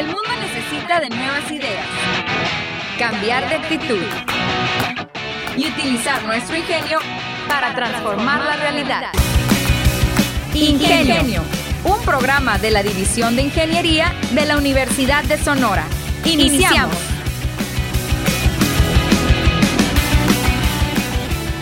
El 0.00 0.06
mundo 0.06 0.30
necesita 0.40 0.98
de 0.98 1.10
nuevas 1.10 1.50
ideas, 1.50 1.86
cambiar 2.98 3.46
de 3.50 3.56
actitud 3.56 4.02
y 5.58 5.68
utilizar 5.68 6.24
nuestro 6.24 6.56
ingenio 6.56 7.00
para 7.46 7.74
transformar 7.74 8.42
la 8.42 8.56
realidad. 8.56 9.02
Ingenio, 10.54 11.42
un 11.84 12.02
programa 12.02 12.56
de 12.56 12.70
la 12.70 12.82
División 12.82 13.36
de 13.36 13.42
Ingeniería 13.42 14.14
de 14.32 14.46
la 14.46 14.56
Universidad 14.56 15.22
de 15.24 15.36
Sonora. 15.36 15.84
Iniciamos. 16.24 16.96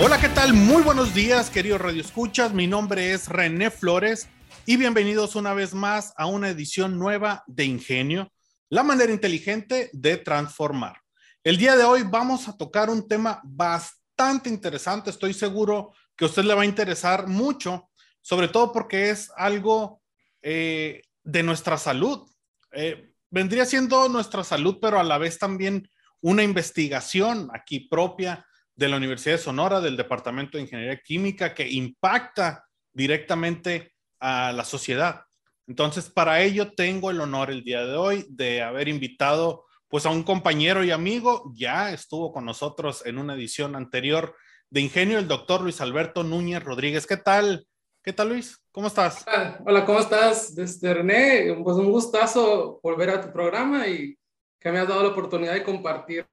Hola, 0.00 0.20
¿qué 0.20 0.28
tal? 0.28 0.52
Muy 0.52 0.84
buenos 0.84 1.12
días, 1.12 1.50
queridos 1.50 1.80
radioescuchas. 1.80 2.52
Mi 2.52 2.68
nombre 2.68 3.14
es 3.14 3.26
René 3.26 3.72
Flores 3.72 4.28
y 4.70 4.76
bienvenidos 4.76 5.34
una 5.34 5.54
vez 5.54 5.72
más 5.72 6.12
a 6.18 6.26
una 6.26 6.50
edición 6.50 6.98
nueva 6.98 7.42
de 7.46 7.64
Ingenio, 7.64 8.30
la 8.68 8.82
manera 8.82 9.10
inteligente 9.10 9.88
de 9.94 10.18
transformar. 10.18 11.00
El 11.42 11.56
día 11.56 11.74
de 11.74 11.84
hoy 11.84 12.02
vamos 12.02 12.48
a 12.48 12.56
tocar 12.58 12.90
un 12.90 13.08
tema 13.08 13.40
bastante 13.44 14.50
interesante, 14.50 15.08
estoy 15.08 15.32
seguro 15.32 15.94
que 16.14 16.26
a 16.26 16.28
usted 16.28 16.44
le 16.44 16.52
va 16.52 16.60
a 16.60 16.66
interesar 16.66 17.28
mucho, 17.28 17.88
sobre 18.20 18.48
todo 18.48 18.70
porque 18.70 19.08
es 19.08 19.32
algo 19.38 20.02
eh, 20.42 21.00
de 21.24 21.42
nuestra 21.42 21.78
salud. 21.78 22.28
Eh, 22.72 23.14
vendría 23.30 23.64
siendo 23.64 24.06
nuestra 24.10 24.44
salud, 24.44 24.76
pero 24.82 25.00
a 25.00 25.02
la 25.02 25.16
vez 25.16 25.38
también 25.38 25.88
una 26.20 26.42
investigación 26.42 27.48
aquí 27.54 27.88
propia 27.88 28.46
de 28.76 28.88
la 28.90 28.98
Universidad 28.98 29.36
de 29.36 29.42
Sonora, 29.42 29.80
del 29.80 29.96
Departamento 29.96 30.58
de 30.58 30.64
Ingeniería 30.64 31.00
Química, 31.00 31.54
que 31.54 31.66
impacta 31.66 32.66
directamente 32.92 33.94
a 34.20 34.52
la 34.52 34.64
sociedad. 34.64 35.24
Entonces, 35.66 36.08
para 36.08 36.40
ello 36.42 36.72
tengo 36.72 37.10
el 37.10 37.20
honor 37.20 37.50
el 37.50 37.62
día 37.62 37.84
de 37.84 37.96
hoy 37.96 38.26
de 38.30 38.62
haber 38.62 38.88
invitado 38.88 39.66
pues 39.88 40.04
a 40.06 40.10
un 40.10 40.22
compañero 40.22 40.84
y 40.84 40.90
amigo, 40.90 41.50
ya 41.54 41.92
estuvo 41.92 42.32
con 42.32 42.44
nosotros 42.44 43.04
en 43.06 43.18
una 43.18 43.34
edición 43.34 43.74
anterior 43.74 44.34
de 44.70 44.82
Ingenio, 44.82 45.18
el 45.18 45.28
doctor 45.28 45.62
Luis 45.62 45.80
Alberto 45.80 46.22
Núñez 46.22 46.62
Rodríguez. 46.62 47.06
¿Qué 47.06 47.16
tal? 47.16 47.66
¿Qué 48.02 48.12
tal, 48.12 48.30
Luis? 48.30 48.62
¿Cómo 48.70 48.86
estás? 48.86 49.24
Hola, 49.64 49.84
¿cómo 49.84 49.98
estás? 49.98 50.54
Desde 50.54 50.94
René, 50.94 51.54
pues 51.62 51.76
un 51.76 51.90
gustazo 51.90 52.80
volver 52.82 53.10
a 53.10 53.20
tu 53.20 53.32
programa 53.32 53.86
y 53.86 54.16
que 54.60 54.72
me 54.72 54.78
has 54.78 54.88
dado 54.88 55.02
la 55.02 55.08
oportunidad 55.08 55.54
de 55.54 55.64
compartir 55.64 56.26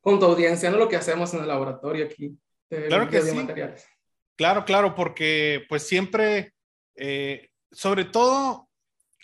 con 0.00 0.18
tu 0.18 0.26
audiencia 0.26 0.70
¿no? 0.70 0.76
lo 0.76 0.88
que 0.88 0.96
hacemos 0.96 1.32
en 1.34 1.40
el 1.40 1.48
laboratorio 1.48 2.04
aquí. 2.06 2.36
claro 2.68 3.08
que 3.08 3.22
sí. 3.22 3.36
Claro, 4.36 4.64
claro, 4.64 4.94
porque 4.94 5.64
pues 5.68 5.82
siempre 5.82 6.52
eh, 6.98 7.50
sobre 7.70 8.04
todo, 8.04 8.68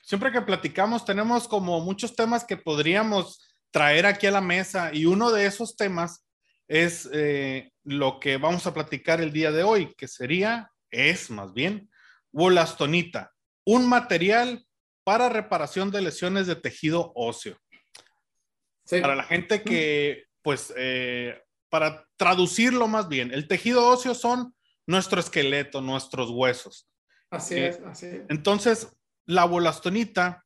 siempre 0.02 0.32
que 0.32 0.40
platicamos, 0.42 1.04
tenemos 1.04 1.48
como 1.48 1.80
muchos 1.80 2.14
temas 2.14 2.44
que 2.44 2.56
podríamos 2.56 3.40
traer 3.70 4.06
aquí 4.06 4.26
a 4.26 4.30
la 4.30 4.40
mesa 4.40 4.90
y 4.92 5.06
uno 5.06 5.30
de 5.32 5.46
esos 5.46 5.76
temas 5.76 6.24
es 6.68 7.08
eh, 7.12 7.72
lo 7.82 8.20
que 8.20 8.36
vamos 8.36 8.66
a 8.66 8.74
platicar 8.74 9.20
el 9.20 9.32
día 9.32 9.50
de 9.50 9.62
hoy, 9.62 9.94
que 9.96 10.08
sería, 10.08 10.70
es 10.90 11.30
más 11.30 11.52
bien, 11.52 11.90
wolastonita, 12.32 13.32
un 13.64 13.88
material 13.88 14.64
para 15.04 15.28
reparación 15.28 15.90
de 15.90 16.02
lesiones 16.02 16.46
de 16.46 16.56
tejido 16.56 17.12
óseo. 17.14 17.58
Para 18.88 19.14
la 19.14 19.24
gente 19.24 19.62
que, 19.62 20.24
pues, 20.42 20.72
eh, 20.76 21.42
para 21.68 22.06
traducirlo 22.16 22.86
más 22.86 23.08
bien, 23.08 23.32
el 23.32 23.48
tejido 23.48 23.86
óseo 23.88 24.14
son 24.14 24.54
nuestro 24.86 25.20
esqueleto, 25.20 25.80
nuestros 25.80 26.30
huesos. 26.30 26.88
Así 27.36 27.58
es, 27.58 27.80
así 27.86 28.06
es. 28.06 28.22
Entonces, 28.28 28.88
la 29.26 29.44
bolastonita 29.44 30.44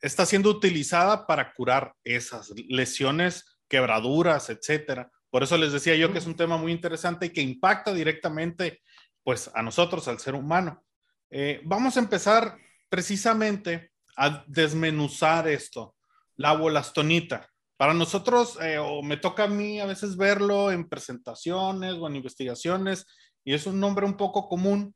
está 0.00 0.24
siendo 0.26 0.50
utilizada 0.50 1.26
para 1.26 1.52
curar 1.52 1.94
esas 2.04 2.50
lesiones, 2.68 3.58
quebraduras, 3.68 4.50
etcétera. 4.50 5.10
Por 5.30 5.42
eso 5.42 5.58
les 5.58 5.72
decía 5.72 5.96
yo 5.96 6.12
que 6.12 6.18
es 6.18 6.26
un 6.26 6.36
tema 6.36 6.56
muy 6.56 6.72
interesante 6.72 7.26
y 7.26 7.30
que 7.30 7.40
impacta 7.40 7.92
directamente, 7.92 8.82
pues, 9.22 9.50
a 9.54 9.62
nosotros, 9.62 10.06
al 10.08 10.20
ser 10.20 10.34
humano. 10.34 10.84
Eh, 11.30 11.60
vamos 11.64 11.96
a 11.96 12.00
empezar 12.00 12.56
precisamente 12.88 13.90
a 14.16 14.44
desmenuzar 14.46 15.48
esto, 15.48 15.96
la 16.36 16.52
bolastonita. 16.52 17.50
Para 17.76 17.92
nosotros, 17.92 18.56
eh, 18.62 18.78
o 18.78 19.02
me 19.02 19.16
toca 19.16 19.44
a 19.44 19.48
mí 19.48 19.80
a 19.80 19.86
veces 19.86 20.16
verlo 20.16 20.70
en 20.70 20.88
presentaciones 20.88 21.94
o 21.94 22.06
en 22.06 22.16
investigaciones, 22.16 23.04
y 23.44 23.52
es 23.52 23.66
un 23.66 23.80
nombre 23.80 24.06
un 24.06 24.16
poco 24.16 24.48
común, 24.48 24.94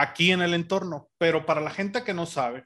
aquí 0.00 0.32
en 0.32 0.40
el 0.40 0.54
entorno, 0.54 1.10
pero 1.18 1.44
para 1.44 1.60
la 1.60 1.70
gente 1.70 2.02
que 2.04 2.14
no 2.14 2.26
sabe, 2.26 2.64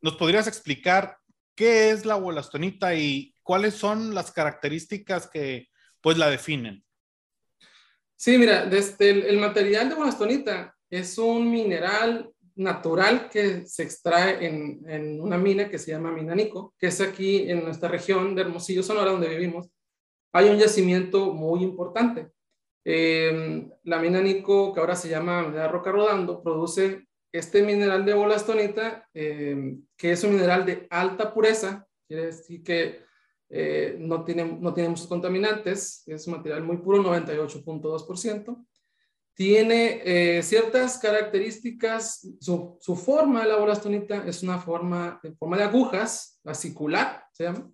¿nos 0.00 0.16
podrías 0.16 0.46
explicar 0.46 1.18
qué 1.56 1.90
es 1.90 2.06
la 2.06 2.14
bolastonita 2.14 2.94
y 2.94 3.34
cuáles 3.42 3.74
son 3.74 4.14
las 4.14 4.30
características 4.30 5.28
que 5.28 5.68
pues 6.00 6.18
la 6.18 6.30
definen? 6.30 6.84
Sí, 8.16 8.38
mira, 8.38 8.66
desde 8.66 9.28
el, 9.28 9.38
material 9.38 9.88
de 9.88 9.96
bolastonita 9.96 10.76
es 10.88 11.18
un 11.18 11.50
mineral 11.50 12.30
natural 12.54 13.28
que 13.28 13.66
se 13.66 13.82
extrae 13.82 14.46
en, 14.46 14.88
en, 14.88 15.20
una 15.20 15.38
mina 15.38 15.68
que 15.68 15.78
se 15.78 15.90
llama 15.90 16.12
Minanico, 16.12 16.74
que 16.78 16.88
es 16.88 17.00
aquí 17.00 17.50
en 17.50 17.64
nuestra 17.64 17.88
región 17.88 18.36
de 18.36 18.42
Hermosillo, 18.42 18.82
Sonora, 18.82 19.10
donde 19.10 19.28
vivimos. 19.28 19.68
Hay 20.32 20.48
un 20.48 20.58
yacimiento 20.58 21.32
muy 21.32 21.64
importante. 21.64 22.30
Eh, 22.84 23.68
la 23.84 23.98
mina 23.98 24.20
Nico, 24.20 24.72
que 24.72 24.80
ahora 24.80 24.96
se 24.96 25.08
llama 25.08 25.42
mina 25.42 25.68
roca 25.68 25.92
rodando, 25.92 26.42
produce 26.42 27.06
este 27.32 27.62
mineral 27.62 28.04
de 28.04 28.14
bolastonita, 28.14 29.08
em, 29.14 29.82
que 29.96 30.12
es 30.12 30.22
un 30.24 30.34
mineral 30.34 30.66
de 30.66 30.86
alta 30.90 31.32
pureza, 31.32 31.86
quiere 32.06 32.26
decir 32.26 32.62
que 32.62 33.00
eh, 33.48 33.96
no, 33.98 34.24
tiene, 34.24 34.44
no 34.44 34.74
tiene 34.74 34.90
muchos 34.90 35.06
contaminantes, 35.06 36.02
es 36.06 36.26
un 36.26 36.34
material 36.34 36.62
muy 36.62 36.78
puro, 36.78 37.02
98.2%. 37.02 38.66
Tiene 39.34 40.02
eh, 40.04 40.42
ciertas 40.42 40.98
características, 40.98 42.26
su, 42.38 42.96
forma 42.96 43.42
de 43.42 43.48
la 43.48 43.56
bolastonita 43.56 44.26
es 44.26 44.42
una 44.42 44.58
forma, 44.58 45.18
en 45.22 45.36
forma 45.36 45.56
de 45.56 45.64
agujas, 45.64 46.38
acicular, 46.44 47.24
se 47.32 47.44
llama, 47.44 47.70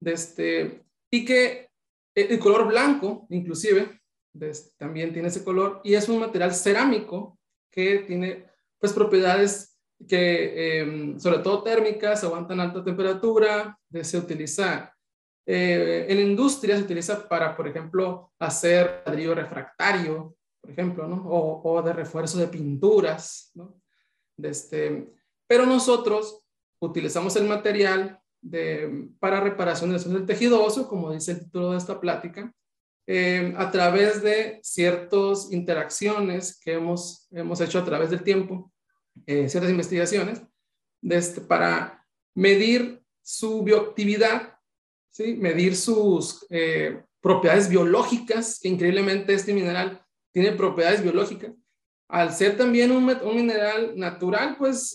de 0.00 0.12
este, 0.12 0.84
y 1.10 1.24
que 1.24 1.70
el 2.14 2.38
color 2.38 2.68
blanco, 2.68 3.26
inclusive, 3.30 4.01
también 4.78 5.12
tiene 5.12 5.28
ese 5.28 5.44
color 5.44 5.80
y 5.84 5.94
es 5.94 6.08
un 6.08 6.20
material 6.20 6.54
cerámico 6.54 7.38
que 7.70 8.00
tiene 8.00 8.46
pues 8.78 8.92
propiedades 8.92 9.78
que 10.08 10.80
em, 10.80 11.18
sobre 11.20 11.38
todo 11.38 11.62
térmicas, 11.62 12.24
aguantan 12.24 12.60
alta 12.60 12.82
temperatura, 12.82 13.78
se 14.02 14.18
utiliza 14.18 14.92
eh, 15.44 16.06
en 16.08 16.20
industria 16.20 16.76
se 16.76 16.84
utiliza 16.84 17.28
para, 17.28 17.56
por 17.56 17.66
ejemplo, 17.66 18.32
hacer 18.38 19.02
ladrillo 19.04 19.34
refractario, 19.34 20.36
por 20.60 20.70
ejemplo, 20.70 21.08
¿no? 21.08 21.16
o, 21.28 21.62
o, 21.68 21.82
de 21.82 21.92
refuerzo 21.92 22.38
de 22.38 22.46
pinturas, 22.46 23.50
¿no? 23.54 23.80
Este, 24.40 25.12
pero 25.46 25.66
nosotros 25.66 26.46
utilizamos 26.80 27.34
el 27.36 27.48
material 27.48 28.20
de, 28.40 29.08
para 29.18 29.40
reparación 29.40 29.90
del 29.90 30.26
tejido 30.26 30.64
óseo, 30.64 30.88
como 30.88 31.12
dice 31.12 31.32
el 31.32 31.40
título 31.40 31.72
de 31.72 31.78
esta 31.78 32.00
plática, 32.00 32.52
eh, 33.06 33.52
a 33.56 33.70
través 33.70 34.22
de 34.22 34.60
ciertas 34.62 35.50
interacciones 35.50 36.58
que 36.60 36.74
hemos, 36.74 37.26
hemos 37.32 37.60
hecho 37.60 37.80
a 37.80 37.84
través 37.84 38.10
del 38.10 38.22
tiempo, 38.22 38.72
eh, 39.26 39.48
ciertas 39.48 39.70
investigaciones, 39.70 40.40
de 41.00 41.16
este, 41.16 41.40
para 41.40 42.06
medir 42.34 43.02
su 43.20 43.64
bioactividad, 43.64 44.56
¿sí? 45.10 45.34
medir 45.34 45.76
sus 45.76 46.46
eh, 46.48 47.02
propiedades 47.20 47.68
biológicas, 47.68 48.60
que 48.60 48.68
increíblemente 48.68 49.34
este 49.34 49.52
mineral 49.52 50.00
tiene 50.32 50.52
propiedades 50.52 51.02
biológicas. 51.02 51.52
Al 52.08 52.32
ser 52.32 52.56
también 52.56 52.92
un, 52.92 53.04
un 53.08 53.36
mineral 53.36 53.96
natural, 53.96 54.56
pues 54.58 54.92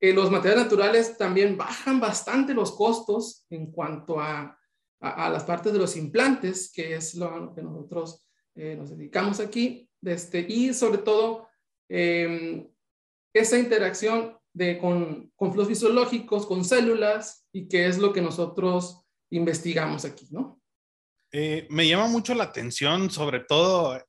los 0.00 0.30
materiales 0.30 0.64
naturales 0.64 1.18
también 1.18 1.56
bajan 1.56 2.00
bastante 2.00 2.54
los 2.54 2.72
costos 2.72 3.44
en 3.50 3.70
cuanto 3.70 4.18
a 4.18 4.58
a, 5.00 5.28
las 5.30 5.44
partes 5.44 5.72
de 5.72 5.78
los 5.78 5.96
implantes, 5.96 6.72
que 6.72 6.94
es 6.94 7.14
lo 7.14 7.54
que 7.54 7.62
nosotros 7.62 8.26
eh, 8.54 8.74
nos 8.76 8.90
dedicamos 8.90 9.40
aquí, 9.40 9.88
este, 10.02 10.46
y 10.48 10.72
sobre 10.72 10.98
todo 10.98 11.48
em, 11.88 12.68
esa 13.32 13.58
interacción 13.58 14.38
de, 14.52 14.78
con, 14.78 15.30
con 15.36 15.52
flujos 15.52 15.68
fisiológicos, 15.68 16.46
con 16.46 16.64
células, 16.64 17.46
y 17.52 17.68
que 17.68 17.86
es 17.86 17.98
lo 17.98 18.12
que 18.12 18.22
nosotros 18.22 19.02
investigamos 19.30 20.04
aquí, 20.04 20.26
¿no? 20.30 20.60
Eh, 21.32 21.66
me 21.68 21.86
llama 21.86 22.06
mucho 22.06 22.34
la 22.34 22.44
atención, 22.44 23.10
sobre 23.10 23.40
todo 23.40 24.00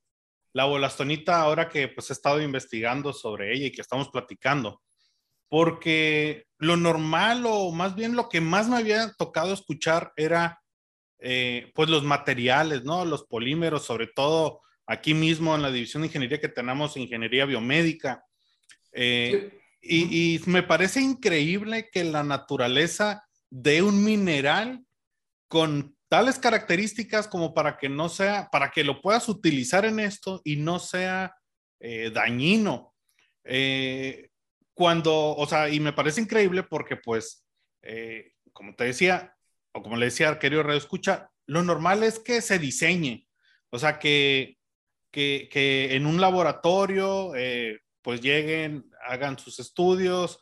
la 0.54 0.66
bolastonita, 0.66 1.42
ahora 1.42 1.68
que 1.68 1.88
pues 1.88 2.10
he 2.10 2.14
estado 2.14 2.42
investigando 2.42 3.12
sobre 3.12 3.54
ella 3.54 3.68
y 3.68 3.72
que 3.72 3.82
estamos 3.82 4.10
platicando, 4.10 4.82
porque 5.50 6.46
lo 6.58 6.78
normal 6.78 7.44
o 7.46 7.72
más 7.72 7.96
bien 7.96 8.16
lo 8.16 8.30
que 8.30 8.42
más 8.42 8.70
me 8.70 8.78
había 8.78 9.12
tocado 9.18 9.54
escuchar 9.54 10.14
era 10.16 10.62
eh, 11.20 11.72
pues 11.74 11.90
los 11.90 12.04
materiales, 12.04 12.84
¿no? 12.84 13.06
Los 13.06 13.26
polímeros, 13.26 13.86
sobre 13.86 14.08
todo 14.08 14.62
aquí 14.86 15.14
mismo 15.14 15.56
en 15.56 15.62
la 15.62 15.72
división 15.72 16.02
de 16.02 16.08
ingeniería 16.08 16.40
que 16.40 16.50
tenemos, 16.50 16.98
ingeniería 16.98 17.46
biomédica. 17.46 18.24
Eh, 18.94 19.60
y, 19.82 20.42
me 20.46 20.64
parece 20.64 21.02
increíble 21.02 21.90
que 21.92 22.04
la 22.04 22.24
naturaleza 22.24 23.24
de 23.50 23.82
un 23.82 24.04
mineral 24.04 24.84
con 25.48 25.96
tales 26.10 26.40
características 26.40 27.28
como 27.28 27.54
para 27.54 27.78
que 27.78 27.90
no 27.90 28.10
sea, 28.10 28.50
para 28.52 28.72
que 28.72 28.84
lo 28.84 29.02
puedas 29.02 29.30
utilizar 29.30 29.86
en 29.86 30.00
esto 30.00 30.42
y 30.44 30.58
no 30.58 30.80
sea 30.80 31.36
eh, 31.80 32.12
dañino. 32.14 32.94
Eh, 33.44 34.30
cuando, 34.74 35.36
o 35.36 35.48
sea, 35.48 35.70
y 35.70 35.80
me 35.80 35.94
parece 35.94 36.22
increíble 36.22 36.64
porque 36.64 36.98
pues, 36.98 37.46
eh, 37.82 38.34
como 38.54 38.76
te 38.76 38.86
decía, 38.86 39.36
o 39.78 39.84
como 39.84 39.96
le 39.96 40.06
decía 40.06 40.40
querido 40.40 40.64
Radio 40.64 40.78
Escucha, 40.78 41.30
lo 41.46 41.64
normal 41.64 42.04
es 42.04 42.20
que 42.20 42.42
se 42.42 42.60
diseñe, 42.60 43.28
o 43.70 43.80
sea, 43.80 44.00
que, 44.00 44.58
que, 45.12 45.48
que 45.52 45.96
en 45.96 46.06
un 46.06 46.20
laboratorio 46.20 47.32
pues 48.02 48.22
lleguen, 48.22 48.90
hagan 49.06 49.38
sus 49.38 49.60
estudios, 49.60 50.40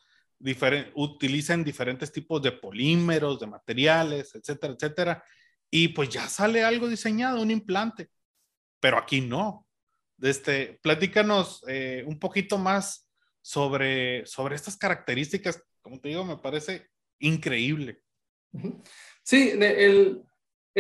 utilicen 0.94 1.64
diferentes 1.64 2.12
tipos 2.12 2.42
de 2.42 2.52
polímeros, 2.52 3.40
de 3.40 3.48
materiales, 3.48 4.36
etcétera, 4.36 4.74
etcétera, 4.74 5.24
y 5.70 5.90
pues 5.90 6.10
ya 6.10 6.28
sale 6.28 6.64
algo 6.64 6.88
diseñado, 6.88 7.42
un 7.42 7.52
implante. 7.52 8.10
Pero 8.80 8.98
aquí 8.98 9.22
no. 9.22 9.68
Este, 10.22 10.80
platícanos 10.82 11.64
eh, 11.68 12.04
un 12.06 12.20
poquito 12.20 12.58
más 12.58 13.10
sobre, 13.42 14.26
sobre 14.26 14.56
estas 14.56 14.78
características. 14.78 15.62
Como 15.82 16.00
te 16.00 16.10
digo, 16.10 16.24
me 16.24 16.38
parece 16.38 16.90
increíble. 17.20 18.02
Sí, 19.26 19.54
el, 19.60 20.24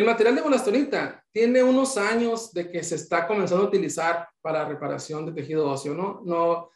material 0.05 0.35
de 0.35 0.41
bolastonita 0.41 1.25
tiene 1.31 1.63
unos 1.63 1.97
años 1.97 2.51
de 2.53 2.69
que 2.69 2.83
se 2.83 2.95
está 2.95 3.25
comenzando 3.25 3.63
a 3.63 3.67
utilizar 3.67 4.29
para 4.39 4.67
reparación 4.67 5.25
de 5.25 5.31
tejido 5.31 5.67
óseo, 5.67 5.95
¿no? 5.95 6.21
No, 6.23 6.69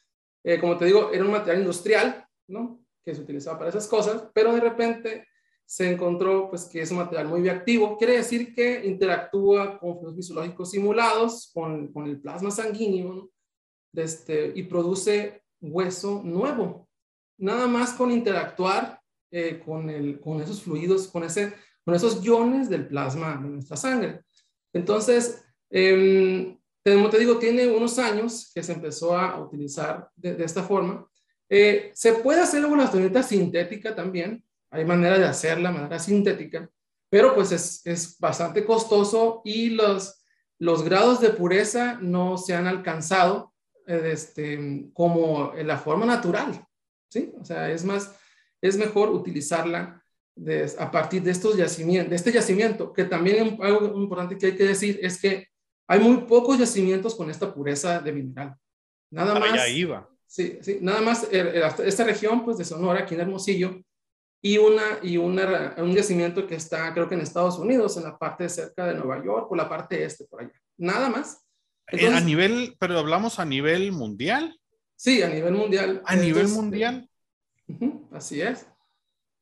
eh, 0.44 0.60
como 0.60 0.78
te 0.78 0.86
digo, 0.86 1.12
era 1.14 1.24
un 1.24 1.32
material 1.32 1.60
industrial, 1.60 2.26
¿no? 2.48 2.84
Que 3.06 3.14
se 3.14 3.22
utilizaba 3.22 3.60
para 3.60 3.70
esas 3.70 3.88
cosas, 3.88 4.30
pero 4.34 4.54
de 4.54 4.62
repente 4.62 5.28
se 5.64 5.92
encontró 5.92 6.50
pues 6.50 6.66
que 6.66 6.82
es 6.82 6.90
un 6.90 6.98
material 6.98 7.28
muy 7.28 7.42
bioactivo, 7.42 7.96
quiere 8.00 8.18
decir 8.18 8.56
que 8.56 8.84
interactúa 8.88 9.78
con 9.78 10.00
fluidos 10.00 10.16
fisiológicos 10.16 10.72
simulados, 10.72 11.52
con, 11.54 11.92
el 12.08 12.20
plasma 12.20 12.50
sanguíneo, 12.50 13.30
este, 13.94 14.54
y 14.56 14.64
produce 14.64 15.44
hueso 15.62 16.22
nuevo. 16.24 16.90
Nada 17.38 17.68
más 17.68 17.94
con 17.94 18.12
interactuar 18.12 18.99
eh, 19.32 19.62
con, 19.64 19.90
esos 20.42 20.62
fluidos, 20.62 21.08
con, 21.08 21.24
esos 21.24 22.24
iones 22.24 22.70
del 22.70 22.88
plasma 22.88 23.40
de 23.42 23.50
nuestra 23.50 23.78
sangre. 23.78 24.22
Entonces, 24.74 25.44
eh, 25.70 26.58
como 26.84 27.10
te 27.10 27.20
digo, 27.20 27.38
tiene 27.38 27.68
unos 27.68 28.00
años 28.00 28.52
que 28.54 28.64
se 28.64 28.74
empezó 28.74 29.18
a 29.18 29.40
utilizar 29.40 30.10
de, 30.16 30.44
esta 30.44 30.64
forma. 30.64 31.08
Eh, 31.50 31.92
se 31.94 32.14
puede 32.14 32.42
hacer 32.42 32.66
una 32.66 32.86
astonita 32.86 33.24
sintética 33.24 33.96
también, 33.96 34.44
hay 34.72 34.86
manera 34.86 35.18
de 35.18 35.26
hacerla, 35.26 35.72
manera 35.72 36.00
sintética, 36.00 36.70
pero 37.10 37.34
pues 37.34 37.52
es, 37.52 38.18
bastante 38.20 38.64
costoso 38.66 39.42
y 39.44 39.72
los, 39.72 40.24
los 40.60 40.84
grados 40.84 41.20
de 41.22 41.30
pureza 41.30 41.98
no 42.02 42.38
se 42.38 42.54
han 42.54 42.68
alcanzado 42.68 43.54
este, 43.88 44.90
como 44.94 45.54
en 45.56 45.66
la 45.66 45.78
forma 45.80 46.06
natural, 46.06 46.64
¿sí? 47.10 47.34
O 47.40 47.44
sea, 47.44 47.72
es 47.72 47.84
más, 47.84 48.16
es 48.62 48.78
mejor 48.78 49.10
utilizarla 49.10 50.04
de, 50.36 50.72
a 50.78 50.90
partir 50.90 51.22
de 51.22 51.32
estos 51.32 51.58
yacimientos, 51.58 52.10
de 52.10 52.16
este 52.16 52.32
yacimiento, 52.32 52.94
que 52.94 53.04
también 53.04 53.58
algo 53.62 54.02
importante 54.02 54.38
que 54.38 54.48
hay 54.48 54.56
que 54.56 54.66
decir 54.66 55.00
es 55.02 55.20
que 55.20 55.48
hay 55.88 56.00
muy 56.00 56.18
pocos 56.18 56.58
yacimientos 56.58 57.16
con 57.16 57.30
esta 57.30 57.54
pureza 57.54 58.00
de 58.00 58.12
mineral. 58.12 58.56
Nada 59.12 59.36
ah, 59.36 59.40
más. 59.40 59.56
Ya 59.56 59.68
iba. 59.68 60.10
Sí, 60.28 60.60
sí, 60.62 60.78
nada 60.82 61.02
más 61.02 61.28
esta 61.32 62.04
región 62.04 62.46
pues 62.46 62.60
de 62.60 62.66
Sonora, 62.66 63.00
aquí 63.00 63.16
en 63.16 63.22
Hermosillo, 63.22 63.82
y, 64.42 64.58
una, 64.58 65.00
y 65.02 65.18
una, 65.18 65.76
un 65.80 65.94
yacimiento 65.94 66.48
que 66.48 66.56
está, 66.56 66.94
creo 66.94 67.10
que 67.10 67.16
en 67.16 67.22
Estados 67.22 67.58
Unidos, 67.58 67.98
en 67.98 68.04
la 68.04 68.18
parte 68.18 68.48
cerca 68.48 68.86
de 68.86 68.94
Nueva 68.94 69.24
York, 69.24 69.52
o 69.52 69.56
la 69.56 69.68
parte 69.68 70.04
este, 70.04 70.26
por 70.26 70.42
allá. 70.42 70.54
Nada 70.78 71.10
más. 71.10 71.44
Eh, 71.92 72.08
a 72.08 72.22
nivel, 72.22 72.76
pero 72.80 73.00
hablamos 73.00 73.40
a 73.40 73.46
nivel 73.46 73.92
mundial. 73.92 74.58
Sí, 74.96 75.24
a 75.24 75.30
nivel 75.30 75.54
mundial. 75.54 76.02
A 76.06 76.16
nivel 76.16 76.48
mundial. 76.50 77.09
Así 78.12 78.42
es. 78.42 78.68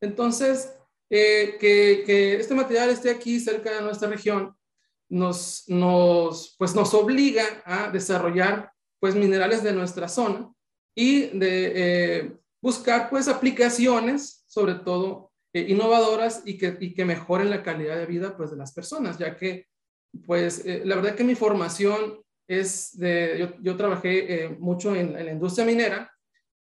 Entonces, 0.02 0.74
eh, 1.10 1.58
que, 1.60 2.36
este 2.36 2.54
material 2.54 2.90
esté 2.90 3.10
aquí 3.10 3.40
cerca 3.40 3.72
de 3.72 3.81
nuestra 3.81 4.10
región 4.10 4.56
nos, 5.10 5.64
nos, 5.68 6.56
pues 6.58 6.75
nos 6.75 6.94
obliga 6.94 7.46
a 7.64 7.90
desarrollar 7.90 8.72
pues 9.00 9.16
minerales 9.16 9.64
de 9.64 9.72
nuestra 9.72 10.10
zona 10.10 10.52
y 10.94 11.28
de 11.28 11.72
eh, 11.75 12.38
buscar 12.62 13.10
pues 13.10 13.30
aplicaciones 13.30 14.44
sobre 14.48 14.75
todo 14.75 15.31
eh, 15.54 15.66
innovadoras 15.70 16.42
y 16.46 16.58
que, 16.58 16.78
y 16.81 16.94
que 16.94 17.06
mejoren 17.06 17.50
la 17.50 17.63
calidad 17.63 17.96
de 17.96 18.06
vida 18.06 18.36
pues 18.36 18.52
de 18.52 18.58
las 18.58 18.74
personas, 18.74 19.18
ya 19.18 19.38
que 19.38 19.68
pues 20.25 20.66
la 20.66 20.96
verdad 20.96 21.16
que 21.16 21.24
mi 21.24 21.36
formación 21.36 22.20
es 22.48 22.98
de, 22.98 23.56
yo, 23.62 23.78
trabajé 23.78 24.58
mucho 24.60 24.96
en, 24.96 25.13
la 25.13 25.31
industria 25.31 25.66
minera, 25.66 26.12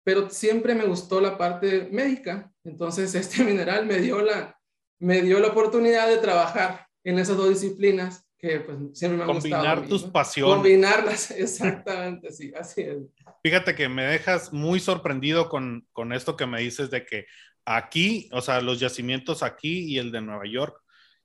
pero 0.06 0.30
siempre 0.30 0.76
me 0.76 0.86
gustó 0.86 1.20
la 1.20 1.38
parte 1.38 1.90
médica, 1.92 2.50
entonces 2.64 3.14
este 3.16 3.44
mineral 3.44 3.86
me 3.86 3.98
dio 3.98 4.22
la, 4.22 4.58
me 5.00 5.22
dio 5.22 5.40
la 5.40 5.50
oportunidad 5.50 6.08
de 6.08 6.18
trabajar 6.18 6.88
en 7.04 7.20
esas 7.20 7.36
dos 7.36 7.50
disciplinas 7.50 8.26
que 8.38 8.60
pues 8.60 8.78
siempre 8.94 9.18
me 9.18 9.24
han 9.24 9.40
Combinar 9.40 9.88
tus 9.88 10.04
pasiones. 10.04 10.56
Combinarlas, 10.56 11.32
exactamente, 11.38 12.32
sí, 12.32 12.54
así 12.56 12.82
es. 12.82 12.98
Fíjate 13.44 13.74
que 13.76 13.90
me 13.90 14.04
dejas 14.04 14.54
muy 14.54 14.80
sorprendido 14.80 15.50
con, 15.50 15.88
con 15.92 16.14
esto 16.14 16.38
que 16.38 16.46
me 16.46 16.62
dices 16.62 16.92
de 16.92 17.06
que 17.06 17.26
aquí, 17.66 18.30
o 18.32 18.42
sea, 18.42 18.62
los 18.62 18.80
yacimientos 18.80 19.42
aquí 19.42 19.86
y 19.86 19.98
el 19.98 20.12
de 20.12 20.22
Nueva 20.22 20.46
York. 20.46 20.80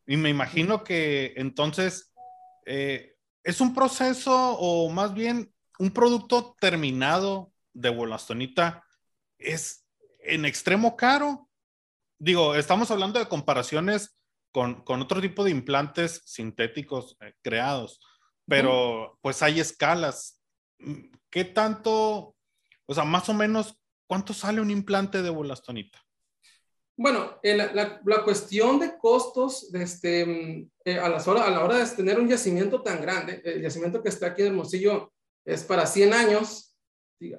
Y 0.06 0.16
me 0.16 0.30
imagino 0.30 0.82
que 0.84 1.34
entonces 1.36 2.14
eh, 2.64 3.14
es 3.44 3.60
un 3.60 3.74
proceso 3.74 4.56
o 4.58 4.88
más 4.88 5.12
bien 5.12 5.52
un 5.78 5.90
producto 5.90 6.56
terminado 6.58 7.52
de 7.72 7.90
Bolastonita 7.90 8.84
es 9.38 9.86
en 10.20 10.44
extremo 10.44 10.96
caro. 10.96 11.48
Digo, 12.18 12.54
estamos 12.54 12.90
hablando 12.90 13.18
de 13.18 13.28
comparaciones 13.28 14.18
con, 14.52 14.82
con 14.84 15.00
otro 15.02 15.20
tipo 15.20 15.44
de 15.44 15.50
implantes 15.50 16.22
sintéticos 16.24 17.16
eh, 17.20 17.34
creados, 17.42 18.00
pero 18.46 19.18
pues 19.22 19.42
hay 19.42 19.60
escalas. 19.60 20.40
¿Qué 21.30 21.44
tanto, 21.44 22.34
o 22.86 22.94
sea, 22.94 23.04
más 23.04 23.28
o 23.28 23.34
menos, 23.34 23.78
cuánto 24.06 24.34
sale 24.34 24.60
un 24.60 24.70
implante 24.70 25.22
de 25.22 25.30
Bolastonita? 25.30 25.98
Bueno, 27.02 27.38
la, 27.42 27.72
la, 28.04 28.24
cuestión 28.24 28.78
de 28.78 28.98
costos 28.98 29.72
de 29.72 29.84
este, 29.84 30.68
eh, 30.84 30.98
a, 30.98 31.08
las 31.08 31.26
hora, 31.26 31.46
a 31.46 31.50
la 31.50 31.64
hora 31.64 31.78
de 31.78 31.86
tener 31.96 32.20
un 32.20 32.28
yacimiento 32.28 32.82
tan 32.82 33.00
grande, 33.00 33.40
el 33.42 33.62
yacimiento 33.62 34.02
que 34.02 34.10
está 34.10 34.26
aquí 34.26 34.42
en 34.42 34.48
Hermosillo 34.48 35.10
es 35.42 35.64
para 35.64 35.86
100 35.86 36.12
años, 36.12 36.69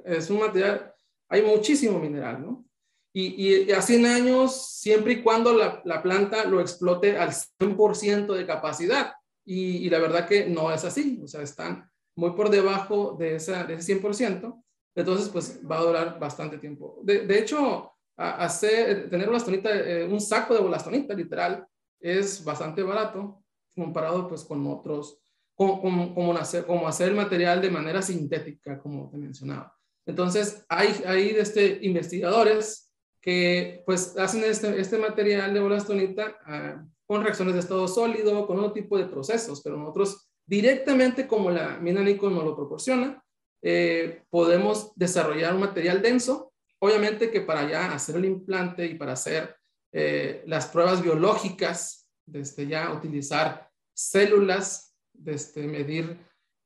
es 0.06 0.30
un 0.30 0.40
material, 0.40 0.94
hay 1.30 1.42
muchísimo 1.42 2.00
mineral, 2.00 2.42
¿no? 2.42 2.66
Y, 3.14 3.66
y 3.66 3.72
a 3.72 3.82
100 3.82 4.06
años, 4.06 4.70
siempre 4.80 5.14
y 5.14 5.22
cuando 5.22 5.54
la, 5.54 5.82
la 5.84 6.02
planta 6.02 6.46
lo 6.46 6.62
explote 6.62 7.18
al 7.18 7.32
100% 7.32 8.34
de 8.34 8.46
capacidad. 8.46 9.14
Y, 9.44 9.78
y, 9.86 9.90
la 9.90 10.00
verdad 10.00 10.28
que 10.28 10.46
no 10.46 10.72
es 10.72 10.86
así, 10.86 11.20
o 11.22 11.28
sea, 11.28 11.42
están 11.42 11.90
muy 12.16 12.32
por 12.32 12.50
debajo 12.50 13.16
de, 13.20 13.36
esa, 13.36 13.64
de 13.64 13.74
ese 13.74 14.00
100%, 14.00 14.64
entonces 14.96 15.30
pues 15.30 15.60
va 15.70 15.80
a 15.80 15.84
durar 15.84 16.20
bastante 16.20 16.58
tiempo. 16.58 17.00
De, 17.04 17.26
de 17.26 17.40
hecho, 17.40 17.92
hacer, 18.16 19.10
tener 19.10 19.28
bolastonita, 19.28 19.76
eh, 19.76 20.06
un 20.06 20.22
saco 20.22 20.54
de 20.54 20.62
bolastonita 20.62 21.14
literal, 21.14 21.66
es 22.00 22.44
bastante 22.44 22.84
barato 22.84 23.44
comparado 23.76 24.28
pues 24.28 24.44
con 24.44 24.66
otros, 24.68 25.21
como, 25.68 26.38
hacer, 26.38 26.66
hacer 26.86 27.10
el 27.10 27.16
material 27.16 27.62
de 27.62 27.70
manera 27.70 28.02
sintética, 28.02 28.80
como 28.80 29.10
te 29.10 29.18
mencionaba. 29.18 29.76
Entonces, 30.06 30.66
hay, 30.68 31.04
hay 31.06 31.30
este, 31.30 31.80
investigadores 31.84 32.92
que 33.22 33.84
pues 33.86 34.18
hacen 34.18 34.44
este, 34.44 34.80
este 34.80 34.98
material 34.98 35.54
de 35.54 35.60
bolastonita 35.60 36.38
ah, 36.46 36.84
con 37.06 37.24
reacciones 37.24 37.54
de 37.54 37.60
estado 37.60 37.88
sólido, 37.88 38.48
con 38.48 38.58
otro 38.60 38.72
tipo 38.72 38.98
de 38.98 39.06
procesos, 39.06 39.62
pero 39.62 39.78
nosotros 39.78 40.30
directamente 40.46 41.28
como 41.28 41.52
la 41.52 41.78
mina 41.78 42.02
Nikon 42.02 42.34
nos 42.34 42.44
lo 42.44 42.56
proporciona, 42.56 43.24
eh, 43.62 44.24
podemos 44.30 44.92
desarrollar 44.96 45.54
un 45.54 45.62
material 45.62 46.02
denso 46.02 46.52
Obviamente 46.84 47.30
que 47.30 47.42
para 47.42 47.70
ya 47.70 47.94
hacer 47.94 48.16
el 48.16 48.26
implante 48.26 48.86
y 48.88 48.96
para 48.96 49.14
hacer 49.14 49.56
eh, 49.94 50.44
las 50.48 50.66
pruebas 50.66 51.02
biológicas, 51.02 52.10
desde 52.26 52.66
ya 52.66 52.92
utilizar 52.92 53.70
células, 53.94 54.91
desde 55.24 55.68
medir 55.68 56.18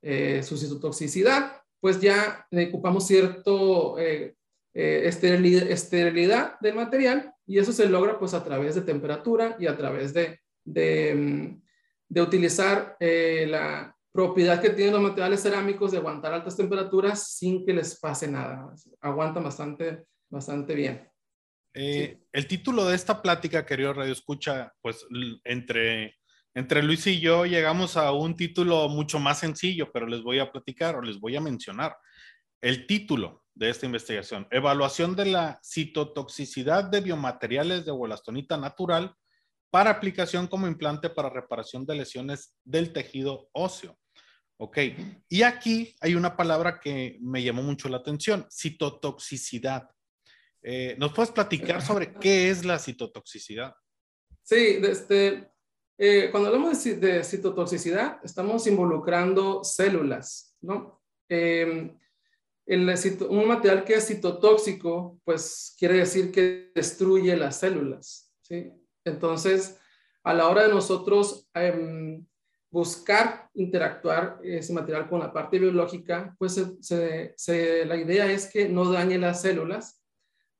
eh, 0.01 0.43
su 0.43 0.57
citotoxicidad, 0.57 1.61
pues 1.79 1.99
ya 1.99 2.47
ocupamos 2.67 3.05
cierto 3.05 3.97
eh, 3.99 4.35
esterilidad, 4.73 6.59
del 6.59 6.75
material 6.75 7.33
y 7.45 7.59
eso 7.59 7.71
se 7.71 7.87
logra 7.87 8.19
pues 8.19 8.33
a 8.33 8.43
través 8.43 8.75
de 8.75 8.81
temperatura 8.81 9.55
y 9.59 9.67
a 9.67 9.77
través 9.77 10.13
de, 10.13 10.39
de, 10.63 11.15
mm, 11.15 11.61
de 12.09 12.21
utilizar 12.21 12.97
la, 12.99 13.95
propiedad 14.15 14.61
que 14.61 14.69
tienen 14.69 14.93
los 14.93 15.03
materiales 15.03 15.43
cerámicos 15.43 15.91
de 15.91 15.97
aguantar 15.97 16.33
altas 16.33 16.55
temperaturas 16.55 17.35
sin 17.35 17.65
que 17.65 17.73
les 17.73 17.99
pase 17.99 18.29
nada. 18.29 18.73
Aguantan 19.01 19.43
bastante, 19.43 20.05
bastante 20.29 20.73
bien. 20.73 21.05
Eh, 21.73 22.21
el 22.31 22.47
título 22.47 22.85
de 22.85 22.95
esta 22.95 23.21
plática, 23.21 23.65
querido 23.65 23.91
Radio 23.91 24.13
Escucha, 24.13 24.73
pues 24.81 25.05
entre, 25.43 26.15
entre 26.55 26.81
Luis 26.81 27.05
y 27.05 27.19
yo 27.19 27.45
llegamos 27.45 27.97
a 27.97 28.13
un 28.13 28.37
título 28.37 28.87
mucho 28.87 29.19
más 29.19 29.39
sencillo, 29.39 29.91
pero 29.91 30.07
les 30.07 30.23
voy 30.23 30.39
a 30.39 30.51
platicar 30.51 30.95
o 30.95 31.01
les 31.01 31.19
voy 31.19 31.35
a 31.35 31.41
mencionar. 31.41 31.97
El 32.61 32.87
título 32.87 33.43
de 33.53 33.69
esta 33.69 33.85
investigación, 33.85 34.47
Evaluación 34.49 35.17
de 35.17 35.25
la 35.25 35.59
citotoxicidad 35.61 36.85
de 36.85 37.01
biomateriales 37.01 37.85
de 37.85 37.91
huelastonita 37.91 38.55
natural 38.55 39.13
para 39.69 39.91
aplicación 39.91 40.47
como 40.47 40.67
implante 40.67 41.09
para 41.09 41.29
reparación 41.29 41.85
de 41.85 41.95
lesiones 41.95 42.55
del 42.63 42.93
tejido 42.93 43.49
óseo. 43.51 43.99
Ok, 44.57 44.77
y 45.27 45.41
aquí 45.41 45.93
hay 45.99 46.15
una 46.15 46.37
palabra 46.37 46.79
que 46.79 47.17
me 47.19 47.43
llamó 47.43 47.61
mucho 47.63 47.89
la 47.89 47.97
atención, 47.97 48.47
citotoxicidad. 48.49 49.89
Eh, 50.63 50.95
¿Nos 50.97 51.11
puedes 51.11 51.31
platicar 51.31 51.81
sobre 51.81 52.13
qué 52.13 52.49
es 52.49 52.63
la 52.63 52.79
citotoxicidad? 52.79 53.75
Sí, 54.41 54.79
este, 54.81 55.51
eh, 55.97 56.29
cuando 56.31 56.49
hablamos 56.49 56.83
de, 56.83 57.23
citotoxicidad, 57.23 58.19
estamos 58.23 58.67
involucrando 58.67 59.63
células, 59.63 60.55
¿no? 60.61 61.01
Em, 61.29 61.97
un 62.67 63.47
material 63.47 63.83
que 63.83 63.93
es 63.93 64.07
citotóxico, 64.07 65.19
pues 65.23 65.75
quiere 65.77 65.97
decir 65.97 66.31
que 66.31 66.71
destruye 66.73 67.35
las 67.37 67.59
células, 67.59 68.33
¿sí? 68.41 68.71
Entonces, 69.03 69.79
a 70.23 70.33
la 70.33 70.49
hora 70.49 70.63
de 70.63 70.73
nosotros 70.73 71.47
em, 71.53 72.25
buscar 72.71 73.49
interactuar 73.53 74.39
ese 74.43 74.73
material 74.73 75.07
con 75.07 75.19
la 75.19 75.31
parte 75.31 75.59
biológica, 75.59 76.35
pues 76.37 76.57
la 76.57 77.95
idea 77.95 78.29
es 78.29 78.47
que 78.47 78.67
no 78.67 78.91
dañe 78.91 79.17
las 79.17 79.41
células 79.43 80.03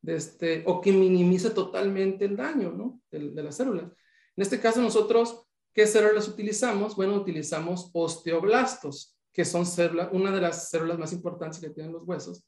este, 0.05 0.63
o 0.65 0.79
que 0.79 0.91
minimice 0.91 1.49
totalmente 1.49 2.25
el 2.25 2.37
daño 2.37 2.71
¿no? 2.71 3.01
de, 3.11 3.31
de, 3.31 3.43
las 3.43 3.57
células. 3.57 3.91
En 4.37 4.41
este 4.41 4.59
caso 4.59 4.81
nosotros, 4.81 5.43
¿qué 5.73 5.87
células 5.87 6.27
utilizamos? 6.27 6.95
Bueno, 6.95 7.15
utilizamos 7.15 7.89
osteoblastos, 7.93 9.17
que 9.31 9.45
son 9.45 9.65
células, 9.65 10.09
una 10.11 10.31
de 10.31 10.41
las 10.41 10.69
células 10.69 10.97
más 10.97 11.13
importantes 11.13 11.59
que 11.59 11.69
tienen 11.69 11.93
los 11.93 12.03
huesos. 12.03 12.45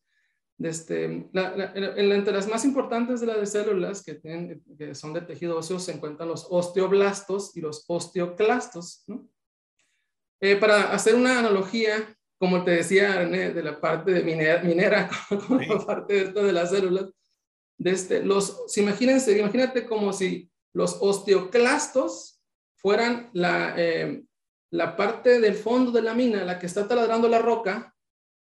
Este, 0.60 1.06
entre 1.06 2.34
las 2.34 2.48
más 2.48 2.66
importantes 2.66 3.22
de 3.22 3.28
las 3.28 3.38
de 3.38 3.46
células 3.46 4.02
que, 4.02 4.16
tienen, 4.16 4.64
que 4.76 4.96
son 4.96 5.14
de 5.14 5.22
tejido 5.22 5.56
óseo 5.56 5.78
se 5.78 5.92
encuentran 5.92 6.30
los 6.30 6.48
osteoblastos 6.50 7.56
y 7.56 7.62
los 7.62 7.86
osteoclastos. 7.88 9.04
¿no? 9.08 9.30
Eh, 10.40 10.56
para 10.56 10.92
hacer 10.94 11.16
una 11.16 11.40
analogía, 11.40 12.16
como 12.40 12.64
te 12.64 12.72
decía, 12.72 13.26
de 13.26 13.64
la 13.64 13.80
parte 13.80 14.12
de 14.12 14.24
minera, 14.24 14.64
minera 14.64 15.10
como 15.48 15.60
la 15.60 15.86
parte 15.86 16.14
de, 16.14 16.22
esto 16.22 16.44
de 16.44 16.54
las 16.54 16.70
células, 16.72 17.12
de 17.78 17.92
este, 17.92 18.24
los, 18.24 18.76
imagínense, 18.78 19.38
imagínate 19.38 19.86
como 19.86 20.12
si 20.12 20.50
los 20.78 21.00
osteoclastos 21.02 22.40
fueran 22.76 23.32
la, 23.34 23.74
eh, 23.78 24.24
la 24.70 24.96
parte 24.96 25.40
del 25.40 25.56
fondo 25.56 25.92
de 25.92 26.04
la 26.04 26.14
mina, 26.14 26.46
la 26.46 26.60
que 26.60 26.68
está 26.68 26.88
taladrando 26.88 27.28
la 27.28 27.40
roca, 27.40 27.96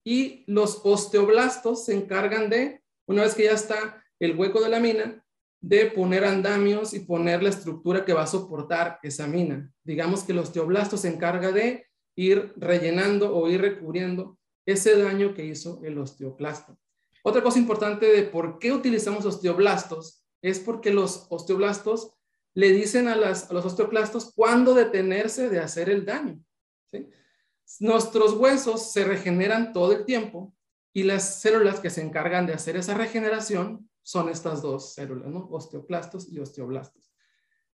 y 0.05 0.45
los 0.47 0.79
osteoblastos 0.85 1.83
se 1.83 1.93
encargan 1.93 2.49
de, 2.49 2.81
una 3.07 3.23
vez 3.23 3.35
que 3.35 3.43
ya 3.43 3.51
está 3.51 4.01
el 4.21 4.39
hueco 4.39 4.61
de 4.61 4.69
la 4.69 4.79
mina, 4.79 5.21
de 5.59 5.87
poner 5.87 6.23
andamios 6.23 6.93
y 6.93 7.01
poner 7.01 7.43
la 7.43 7.49
estructura 7.49 8.05
que 8.05 8.13
va 8.13 8.23
a 8.23 8.27
soportar 8.27 8.99
esa 9.03 9.27
mina. 9.27 9.69
Digamos 9.83 10.23
que 10.23 10.31
el 10.31 10.39
osteoblasto 10.39 10.95
se 10.95 11.09
encarga 11.09 11.51
de 11.51 11.87
ir 12.15 12.53
rellenando 12.55 13.35
o 13.35 13.49
ir 13.49 13.59
recubriendo 13.59 14.37
ese 14.65 14.97
daño 14.97 15.33
que 15.33 15.43
hizo 15.43 15.81
el 15.83 15.97
osteoclasto. 15.97 16.77
Otra 17.21 17.43
cosa 17.43 17.59
importante 17.59 18.05
de 18.05 18.23
por 18.23 18.59
qué 18.59 18.71
utilizamos 18.71 19.25
osteoblastos 19.25 20.22
es 20.43 20.59
porque 20.59 20.91
los 20.91 21.25
osteoblastos 21.29 22.13
le 22.53 22.71
dicen 22.71 23.07
a, 23.07 23.15
los 23.15 23.49
osteoclastos 23.51 24.33
cuándo 24.35 24.75
detenerse 24.75 25.49
de 25.49 25.59
hacer 25.59 25.89
el 25.89 26.05
daño. 26.05 26.39
Nuestros 27.79 28.33
huesos 28.33 28.91
se 28.91 29.05
regeneran 29.05 29.73
todo 29.73 29.93
el 29.93 30.05
tiempo 30.05 30.53
y 30.91 31.03
las 31.03 31.41
células 31.41 31.79
que 31.79 31.89
se 31.89 32.01
encargan 32.01 32.45
de 32.45 32.53
hacer 32.53 32.75
esa 32.75 32.93
regeneración 32.93 33.89
son 34.03 34.29
estas 34.29 34.61
dos 34.61 34.93
células, 34.93 35.29
¿no? 35.29 35.47
Osteoclastos 35.49 36.29
y 36.29 36.39
osteoblastos. 36.39 37.11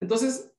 Entonces, 0.00 0.52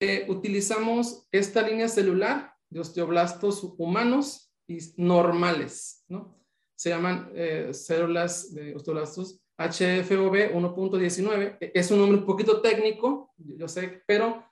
eh, 0.00 0.24
utilizamos 0.28 1.28
esta 1.30 1.60
línea 1.62 1.88
celular 1.88 2.54
de 2.70 2.80
osteoblastos 2.80 3.62
humanos 3.76 4.50
y 4.66 4.78
normales, 4.96 6.04
¿no? 6.08 6.42
Se 6.74 6.88
llaman 6.88 7.30
eh, 7.34 7.74
células 7.74 8.54
de 8.54 8.74
osteoblastos 8.74 9.39
HFOB 9.60 10.54
1.19. 10.54 11.58
E, 11.60 11.72
es 11.74 11.90
un 11.90 11.98
nombre 11.98 12.18
un 12.18 12.26
poquito 12.26 12.60
técnico, 12.60 13.32
yo 13.36 13.68
sé, 13.68 14.02
pero 14.06 14.44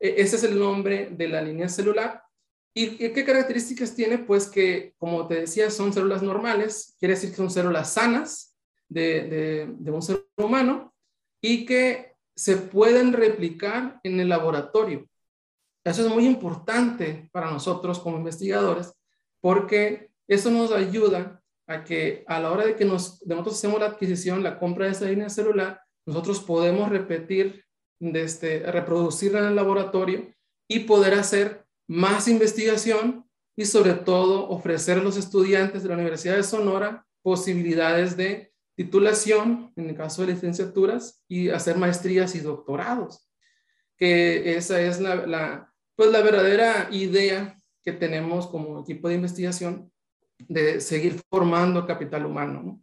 eh, 0.00 0.14
ese 0.18 0.36
es 0.36 0.44
el 0.44 0.58
nombre 0.58 1.10
de 1.10 1.28
la 1.28 1.40
línea 1.40 1.68
celular. 1.68 2.22
¿Y 2.74 2.98
qué 2.98 3.24
características 3.24 3.94
tiene? 3.94 4.18
Pues 4.18 4.48
que, 4.48 4.94
como 4.98 5.26
te 5.26 5.40
decía, 5.40 5.70
son 5.70 5.94
células 5.94 6.22
normales, 6.22 6.94
quiere 6.98 7.14
decir 7.14 7.30
que 7.30 7.36
son 7.36 7.50
células 7.50 7.94
sanas, 7.94 8.56
de, 8.88 9.74
un 9.86 10.02
ser 10.02 10.26
humano 10.36 10.94
y 11.40 11.66
que 11.66 12.14
se 12.34 12.56
pueden 12.56 13.12
replicar 13.12 14.00
en 14.02 14.20
el 14.20 14.28
laboratorio. 14.28 15.08
Eso 15.84 16.06
es 16.06 16.12
muy 16.12 16.26
importante 16.26 17.28
para 17.32 17.50
nosotros 17.50 17.98
como 18.00 18.18
investigadores 18.18 18.92
porque 19.40 20.10
eso 20.26 20.50
nos 20.50 20.72
ayuda 20.72 21.42
a 21.66 21.84
que 21.84 22.24
a 22.26 22.40
la 22.40 22.52
hora 22.52 22.66
de 22.66 22.76
que 22.76 22.84
nos, 22.84 23.24
nosotros 23.26 23.56
hacemos 23.56 23.80
la 23.80 23.86
adquisición, 23.86 24.42
la 24.42 24.58
compra 24.58 24.86
de 24.86 24.92
esa 24.92 25.06
línea 25.06 25.28
celular, 25.28 25.80
nosotros 26.06 26.40
podemos 26.40 26.88
repetir, 26.88 27.64
este, 28.00 28.60
reproducirla 28.70 29.40
en 29.40 29.46
el 29.46 29.56
laboratorio 29.56 30.32
y 30.68 30.80
poder 30.80 31.14
hacer 31.14 31.64
más 31.88 32.28
investigación 32.28 33.28
y 33.56 33.64
sobre 33.64 33.94
todo 33.94 34.48
ofrecer 34.48 34.98
a 34.98 35.02
los 35.02 35.16
estudiantes 35.16 35.82
de 35.82 35.88
la 35.88 35.94
Universidad 35.94 36.36
de 36.36 36.42
Sonora 36.42 37.06
posibilidades 37.22 38.16
de 38.16 38.52
titulación, 38.76 39.72
en 39.74 39.88
el 39.88 39.96
caso 39.96 40.22
de 40.22 40.34
licenciaturas, 40.34 41.24
y 41.26 41.48
hacer 41.48 41.76
maestrías 41.76 42.34
y 42.34 42.40
doctorados, 42.40 43.28
que 43.96 44.56
esa 44.56 44.80
es 44.80 45.00
la, 45.00 45.72
pues 45.96 46.10
la 46.12 46.20
verdadera 46.20 46.88
idea 46.92 47.58
que 47.82 47.92
tenemos 47.92 48.46
como 48.46 48.80
equipo 48.80 49.08
de 49.08 49.14
investigación 49.14 49.90
de 50.38 50.80
seguir 50.80 51.20
formando 51.30 51.86
capital 51.86 52.26
humano. 52.26 52.62
¿no? 52.62 52.80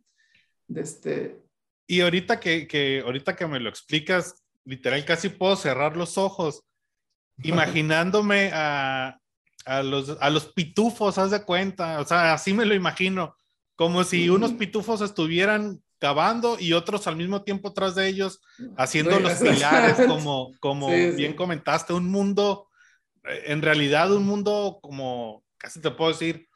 De 0.68 0.82
este... 0.82 1.40
Y 1.88 2.02
ahorita 2.02 2.40
que, 2.40 2.68
que, 2.68 3.02
ahorita 3.06 3.36
que 3.36 3.46
me 3.46 3.60
lo 3.60 3.70
explicas, 3.70 4.44
literal 4.66 5.04
casi 5.06 5.30
puedo 5.30 5.56
cerrar 5.56 5.98
los 5.98 6.18
ojos 6.18 6.64
imaginándome 7.44 8.52
a, 8.54 9.20
a, 9.66 9.84
los, 9.84 10.18
a 10.20 10.30
los 10.30 10.46
pitufos, 10.48 11.18
haz 11.18 11.32
de 11.32 11.44
cuenta, 11.44 12.00
o 12.00 12.06
sea, 12.06 12.34
así 12.34 12.54
me 12.54 12.66
lo 12.66 12.74
imagino, 12.74 13.36
como 13.76 14.04
si 14.04 14.30
unos 14.30 14.54
pitufos 14.54 15.02
estuvieran 15.02 15.82
cavando 16.00 16.58
y 16.60 16.74
otros 16.74 17.08
al 17.08 17.16
mismo 17.16 17.44
tiempo 17.44 17.74
tras 17.74 17.96
de 17.96 18.08
ellos 18.08 18.42
haciendo 18.78 19.20
los 19.20 19.34
pilares, 19.36 19.96
como, 20.08 20.52
como 20.60 20.90
bien 20.90 21.34
comentaste, 21.34 21.94
un 21.94 22.10
mundo, 22.10 22.68
eh, 23.24 23.44
en 23.48 23.62
realidad 23.62 24.12
un 24.14 24.26
mundo 24.26 24.80
como, 24.82 25.44
casi 25.58 25.80
te 25.82 25.92
puedo 25.92 26.12
decir, 26.12 26.48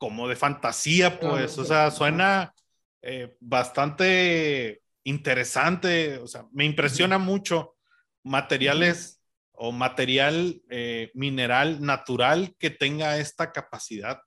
como 0.00 0.26
de 0.28 0.34
fantasía, 0.34 1.20
pues, 1.20 1.58
o 1.58 1.64
sea, 1.64 1.90
suena 1.90 2.54
eh, 3.02 3.36
bastante 3.38 4.80
interesante, 5.04 6.16
o 6.16 6.26
sea, 6.26 6.46
me 6.52 6.64
impresiona 6.64 7.18
mucho 7.18 7.76
materiales 8.24 9.20
o 9.52 9.72
material 9.72 10.62
eh, 10.70 11.10
mineral 11.12 11.82
natural 11.82 12.56
que 12.58 12.70
tenga 12.70 13.18
esta 13.18 13.52
capacidad 13.52 14.22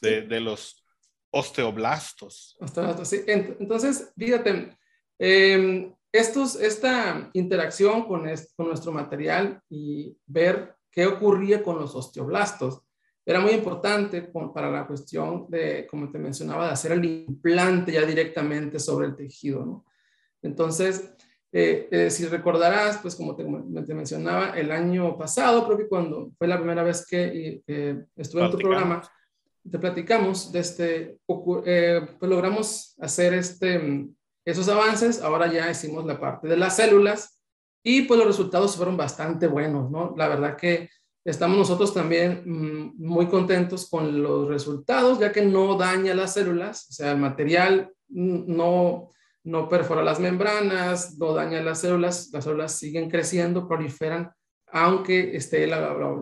de, 0.00 0.22
de 0.22 0.38
los 0.38 0.84
osteoblastos. 1.32 2.56
sí. 3.02 3.24
Entonces, 3.26 4.12
fíjate, 4.16 4.78
em, 5.18 5.92
estos, 6.12 6.54
esta 6.54 7.28
interacción 7.32 8.06
con, 8.06 8.22
con 8.56 8.68
nuestro 8.68 8.92
material 8.92 9.60
y 9.68 10.16
ver 10.26 10.76
qué 10.92 11.06
ocurría 11.06 11.64
con 11.64 11.76
los 11.80 11.96
osteoblastos 11.96 12.82
era 13.28 13.40
muy 13.40 13.52
importante 13.52 14.22
para 14.54 14.70
la 14.70 14.86
cuestión 14.86 15.44
de, 15.50 15.86
como 15.86 16.10
te 16.10 16.18
mencionaba, 16.18 16.64
de 16.64 16.72
hacer 16.72 16.92
el 16.92 17.04
implante 17.04 17.92
ya 17.92 18.00
directamente 18.06 18.78
sobre 18.78 19.08
el 19.08 19.16
tejido, 19.16 19.66
¿no? 19.66 19.84
Entonces, 20.40 21.12
eh, 21.52 21.88
eh, 21.90 22.08
si 22.08 22.24
recordarás, 22.24 22.96
pues 23.02 23.14
como 23.14 23.36
te, 23.36 23.44
te, 23.44 23.94
mencionaba, 23.94 24.58
el 24.58 24.72
año 24.72 25.18
pasado, 25.18 25.66
creo 25.66 25.76
que 25.76 25.88
cuando 25.88 26.30
fue 26.38 26.48
la 26.48 26.56
primera 26.56 26.82
vez 26.82 27.04
que 27.06 27.62
eh, 27.66 28.02
estuve 28.16 28.46
en 28.46 28.50
tu 28.50 28.56
programa, 28.56 29.02
te 29.70 29.78
platicamos, 29.78 30.50
de 30.50 30.60
este, 30.60 31.18
eh, 31.66 32.00
pues 32.18 32.30
logramos 32.30 32.94
hacer 32.98 33.34
este, 33.34 34.08
esos 34.42 34.70
avances, 34.70 35.20
ahora 35.20 35.52
ya 35.52 35.70
hicimos 35.70 36.06
la 36.06 36.18
parte 36.18 36.48
de 36.48 36.56
las 36.56 36.76
células 36.76 37.38
y 37.82 38.02
pues 38.02 38.16
los 38.16 38.26
resultados 38.26 38.74
fueron 38.74 38.96
bastante 38.96 39.48
buenos, 39.48 39.90
¿no? 39.90 40.14
La 40.16 40.28
verdad 40.28 40.56
que 40.56 40.88
estamos 41.30 41.58
nosotros 41.58 41.92
también 41.92 42.42
mm, 42.44 42.94
muy 42.96 43.26
contentos 43.26 43.88
con 43.88 44.22
los 44.22 44.48
resultados, 44.48 45.18
ya 45.18 45.32
que 45.32 45.42
no 45.42 45.76
daña 45.76 46.14
las 46.14 46.34
células, 46.34 46.86
o 46.90 46.92
sea, 46.92 47.12
el 47.12 47.18
material 47.18 47.92
no, 48.08 49.10
no 49.44 49.68
perfora 49.68 50.02
las 50.02 50.20
membranas, 50.20 51.18
no 51.18 51.34
daña 51.34 51.60
las 51.60 51.80
células, 51.80 52.30
las 52.32 52.44
células 52.44 52.72
siguen 52.72 53.10
creciendo, 53.10 53.68
proliferan, 53.68 54.30
aunque 54.70 55.36
esté 55.36 55.64
el, 55.64 55.72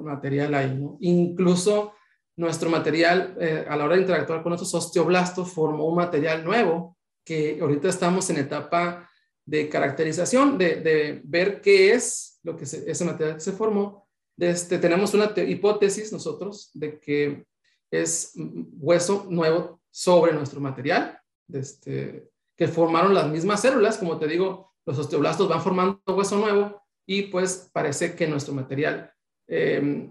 material 0.03 0.55
ahí. 0.55 0.75
¿no? 0.75 0.97
Incluso 1.01 1.93
nuestro 2.37 2.69
material, 2.69 3.37
eh, 3.41 3.65
a 3.69 3.77
la 3.77 3.85
hora 3.85 3.95
de 3.95 4.03
interactuar 4.03 4.43
con 4.43 4.51
nuestros 4.51 4.75
osteoblastos, 4.75 5.53
formó 5.53 5.87
un 5.87 5.97
material 5.97 6.45
nuevo 6.45 6.97
que 7.25 7.59
ahorita 7.61 7.89
estamos 7.89 8.29
en 8.31 8.39
etapa 8.39 9.09
de 9.45 9.69
caracterización, 9.69 10.59
de, 10.59 11.21
ver 11.25 11.61
qué 11.61 11.93
es 11.93 12.39
lo 12.43 12.57
que 12.57 12.65
ese 12.65 13.05
material 13.05 13.37
que 13.37 13.41
se 13.41 13.53
formó. 13.53 14.06
Este, 14.39 14.79
tenemos 14.79 15.15
una 15.15 15.33
hipótesis 15.37 16.13
nosotros 16.13 16.71
de 16.75 16.99
que 16.99 17.47
es 17.91 18.33
hueso 18.35 19.27
nuevo 19.31 19.81
sobre 19.91 20.33
nuestro 20.33 20.61
material, 20.61 21.19
este, 21.53 22.31
que 22.57 22.69
formaron 22.69 23.15
las 23.15 23.29
mismas 23.29 23.61
células, 23.61 23.99
como 23.99 24.19
te 24.19 24.27
digo, 24.27 24.75
los 24.85 24.99
osteoblastos 24.99 25.49
van 25.49 25.63
formando 25.63 26.01
hueso 26.09 26.39
nuevo 26.39 26.83
y 27.07 27.23
pues 27.23 27.71
parece 27.73 28.15
que 28.15 28.27
nuestro 28.27 28.53
material 28.55 29.13
eh, 29.49 30.11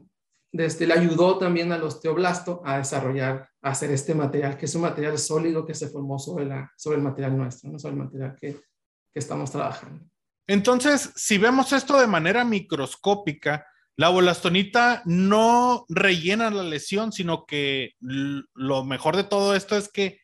desde, 0.52 0.88
le 0.88 0.94
ayudó 0.94 1.38
también 1.38 1.72
al 1.72 1.84
osteoblasto 1.84 2.62
a 2.66 2.78
desarrollar, 2.78 3.50
a 3.62 3.72
hacer 3.72 3.92
este 3.92 4.16
material, 4.16 4.58
que 4.58 4.66
es 4.66 4.76
un 4.76 4.84
material 4.84 5.18
sólido 5.18 5.66
que 5.66 5.74
se 5.74 5.90
formó 5.90 6.18
sobre, 6.18 6.46
la, 6.46 6.72
sobre 6.78 6.98
el 6.98 7.04
material 7.04 7.38
nuestro, 7.38 7.70
¿no? 7.70 7.78
sobre 7.78 7.96
el 7.96 8.00
material 8.00 8.36
que, 8.40 8.54
que 8.54 9.20
estamos 9.20 9.52
trabajando. 9.52 10.06
Entonces, 10.48 11.12
si 11.16 11.38
vemos 11.38 11.74
esto 11.74 12.00
de 12.00 12.08
manera 12.08 12.46
microscópica, 12.46 13.66
la 13.98 14.10
bolastonita 14.10 15.02
no 15.06 15.86
rellena 15.88 16.50
la 16.50 16.64
lesión, 16.64 17.12
sino 17.12 17.46
que 17.46 17.94
lo 18.00 18.84
mejor 18.84 19.16
de 19.16 19.24
todo 19.24 19.56
esto 19.56 19.78
es 19.78 19.90
que 19.90 20.20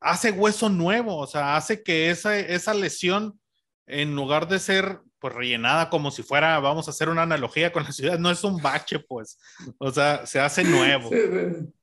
hace 0.00 0.30
hueso 0.30 0.68
nuevo, 0.68 1.16
o 1.16 1.26
sea, 1.26 1.56
hace 1.56 1.82
que 1.82 2.10
esa, 2.10 2.38
esa 2.38 2.74
lesión, 2.74 3.40
en 3.86 4.14
lugar 4.14 4.46
de 4.48 4.58
ser 4.58 5.00
pues 5.18 5.34
rellenada 5.34 5.90
como 5.90 6.12
si 6.12 6.22
fuera, 6.22 6.60
vamos 6.60 6.86
a 6.86 6.92
hacer 6.92 7.08
una 7.08 7.22
analogía 7.22 7.72
con 7.72 7.82
la 7.82 7.90
ciudad, 7.90 8.18
no 8.20 8.30
es 8.30 8.44
un 8.44 8.62
bache, 8.62 9.00
pues, 9.00 9.38
o 9.78 9.90
sea, 9.90 10.24
se 10.26 10.38
hace 10.38 10.62
nuevo. 10.62 11.10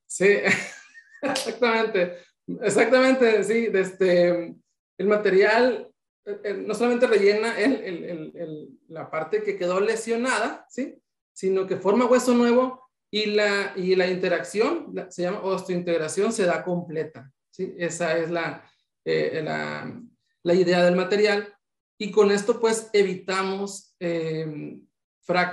Sí, 0.07 0.37
exactamente, 1.21 2.19
exactamente, 2.61 3.43
sí, 3.43 3.69
este, 3.73 4.55
el 4.97 5.07
material 5.07 5.89
eh, 6.25 6.39
eh, 6.45 6.53
no 6.53 6.73
solamente 6.73 7.07
rellena 7.07 7.59
el, 7.59 7.73
el, 7.83 8.31
el, 8.35 8.69
la 8.87 9.11
parte 9.11 9.43
que 9.43 9.57
quedó 9.57 9.81
lesionada, 9.81 10.65
¿sí? 10.69 10.95
Sino 11.35 11.67
que 11.67 11.75
forma 11.75 12.05
hueso 12.05 12.33
nuevo 12.33 12.89
y 13.11 13.27
la, 13.27 13.73
y 13.75 13.95
la 13.95 14.07
interacción, 14.07 14.93
se 15.09 15.23
llama 15.23 15.41
osteointegración, 15.41 16.31
se 16.31 16.45
da 16.45 16.63
completa. 16.63 17.31
¿sí? 17.51 17.73
Esa 17.77 18.17
es 18.17 18.31
la, 18.31 18.63
eh, 19.03 19.41
la, 19.43 20.01
la, 20.43 20.53
idea 20.53 20.83
del 20.83 20.95
material. 20.95 21.53
Y 21.97 22.11
con 22.11 22.31
esto 22.31 22.59
pues 22.59 22.89
evitamos 22.93 23.95
eh, 23.99 24.79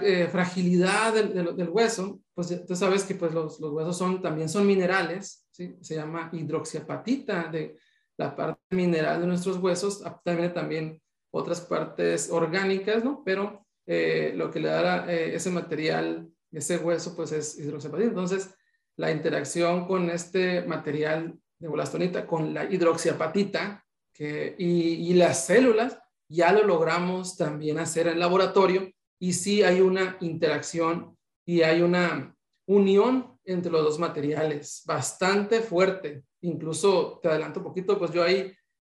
eh, 0.03 0.29
fragilidad 0.31 1.15
del, 1.15 1.57
del, 1.57 1.69
hueso. 1.69 2.21
Pues 2.35 2.67
tú 2.67 2.77
sabes 2.77 3.05
que 3.05 3.17
pues 3.17 3.33
los, 3.35 3.61
los, 3.61 3.73
huesos 3.73 3.99
son, 3.99 4.23
también 4.23 4.49
son 4.49 4.67
minerales, 4.67 5.47
¿sí? 5.51 5.77
se 5.81 5.97
llama 5.97 6.31
hidroxiapatita 6.33 7.49
de 7.49 7.77
la 8.17 8.35
parte 8.35 8.77
mineral 8.77 9.21
de 9.21 9.27
nuestros 9.27 9.59
huesos, 9.59 10.03
también, 10.25 10.55
también 10.55 11.03
otras 11.33 11.61
partes 11.61 12.31
orgánicas, 12.31 13.03
¿no? 13.03 13.23
Pero 13.25 13.62
eh, 13.87 14.33
lo 14.37 14.51
que 14.51 14.61
le 14.61 14.69
da 14.69 15.11
eh, 15.13 15.35
ese 15.35 15.51
material, 15.51 16.29
ese 16.51 16.79
hueso, 16.79 17.17
pues 17.17 17.33
es 17.33 17.59
hidroxiapatita. 17.59 18.09
Entonces, 18.09 18.55
la 18.97 19.11
interacción 19.11 19.87
con 19.87 20.11
este 20.11 20.63
material 20.63 21.39
de 21.59 21.69
bolastonita, 21.69 22.27
con 22.27 22.53
la 22.53 22.65
hidroxiapatita 22.65 23.85
y, 24.19 25.15
las 25.15 25.47
células, 25.47 25.99
ya 26.29 26.53
lo 26.53 26.65
logramos 26.65 27.37
también 27.37 27.79
hacer 27.79 28.07
en 28.07 28.21
laboratorio 28.21 28.91
y 29.19 29.33
sí 29.33 29.63
hay 29.63 29.81
una 29.81 30.17
interacción 30.21 31.17
y 31.45 31.63
hay 31.63 31.83
una 31.83 32.37
unión 32.67 33.39
entre 33.45 33.73
los 33.73 33.83
dos 33.83 33.99
materiales 33.99 34.83
bastante 34.87 35.61
fuerte. 35.61 36.23
Incluso, 36.43 37.19
te 37.21 37.29
adelanto 37.29 37.61
un 37.61 37.67
poquito, 37.67 37.99
pues 37.99 38.13
yo 38.13 38.23
ahí 38.23 38.53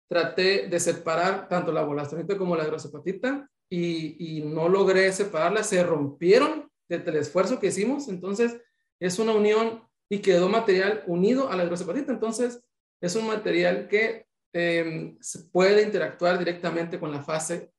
traté 0.07 0.67
de 0.67 0.79
separar 0.79 1.47
tanto 1.47 1.71
la 1.71 1.83
bolastonita 1.83 2.37
como 2.37 2.55
la 2.55 2.65
hidroxiapatita 2.65 3.49
y, 3.69 4.43
no 4.45 4.69
logré 4.69 5.11
separarlas, 5.11 5.69
se 5.69 5.83
rompieron 5.83 6.69
del 6.87 7.15
esfuerzo 7.15 7.59
que 7.59 7.67
hicimos, 7.67 8.07
entonces 8.07 8.61
es 8.99 9.19
una 9.19 9.33
unión 9.33 9.83
y 10.09 10.19
quedó 10.19 10.49
material 10.49 11.03
unido 11.07 11.49
a 11.49 11.55
la 11.55 11.63
hidroxapatita, 11.63 12.11
entonces 12.11 12.63
es 13.01 13.15
un 13.15 13.27
material 13.27 13.87
que 13.87 14.27
em, 14.53 15.17
se 15.19 15.39
puede 15.49 15.81
interactuar 15.81 16.37
directamente 16.37 16.99
con 16.99 17.11
la 17.11 17.23
fase 17.23 17.71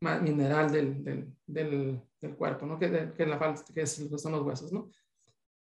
mineral 0.00 0.70
del, 0.70 1.02
del, 1.46 2.00
del, 2.20 2.36
cuerpo, 2.36 2.66
¿no? 2.66 2.78
Que, 2.78 3.12
que, 3.16 3.26
la, 3.26 3.54
que 3.74 3.86
son 3.86 4.32
los 4.32 4.42
huesos, 4.42 4.72
¿no? 4.72 4.90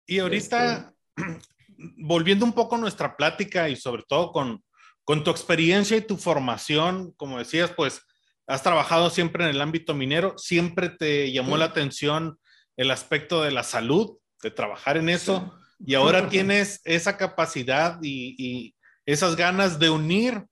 Y 0.08 0.20
ahorita, 0.20 0.94
este 1.16 1.40
volviendo 1.98 2.46
un 2.46 2.54
poco 2.54 2.76
a 2.76 2.80
nuestra 2.80 3.16
plática 3.16 3.70
y 3.70 3.76
sobre 3.76 4.04
todo 4.08 4.32
con, 4.32 4.64
con 5.04 5.24
tu 5.24 5.32
experiencia 5.32 5.98
y 5.98 6.02
tu 6.02 6.18
formación, 6.18 7.12
como 7.14 7.40
decías, 7.40 7.72
pues 7.76 8.02
has 8.52 8.64
trabajado 8.64 9.10
siempre 9.10 9.46
en 9.46 9.50
el 9.50 9.62
ámbito 9.62 9.94
minero, 9.94 10.38
siempre 10.38 10.90
te 10.90 11.32
llamó 11.32 11.56
la 11.56 11.66
atención 11.66 12.38
el 12.76 12.92
aspecto 12.92 13.42
de 13.44 13.52
la 13.52 13.64
salud, 13.64 14.18
de 14.44 14.52
trabajar 14.52 14.98
en 14.98 15.08
eso, 15.08 15.58
y 15.80 15.96
ahora 15.96 16.28
tienes 16.28 16.82
esa 16.84 17.16
capacidad 17.16 17.98
y, 18.02 18.76
esas 19.04 19.36
ganas 19.36 19.80
de 19.80 19.90
unir 19.90 20.46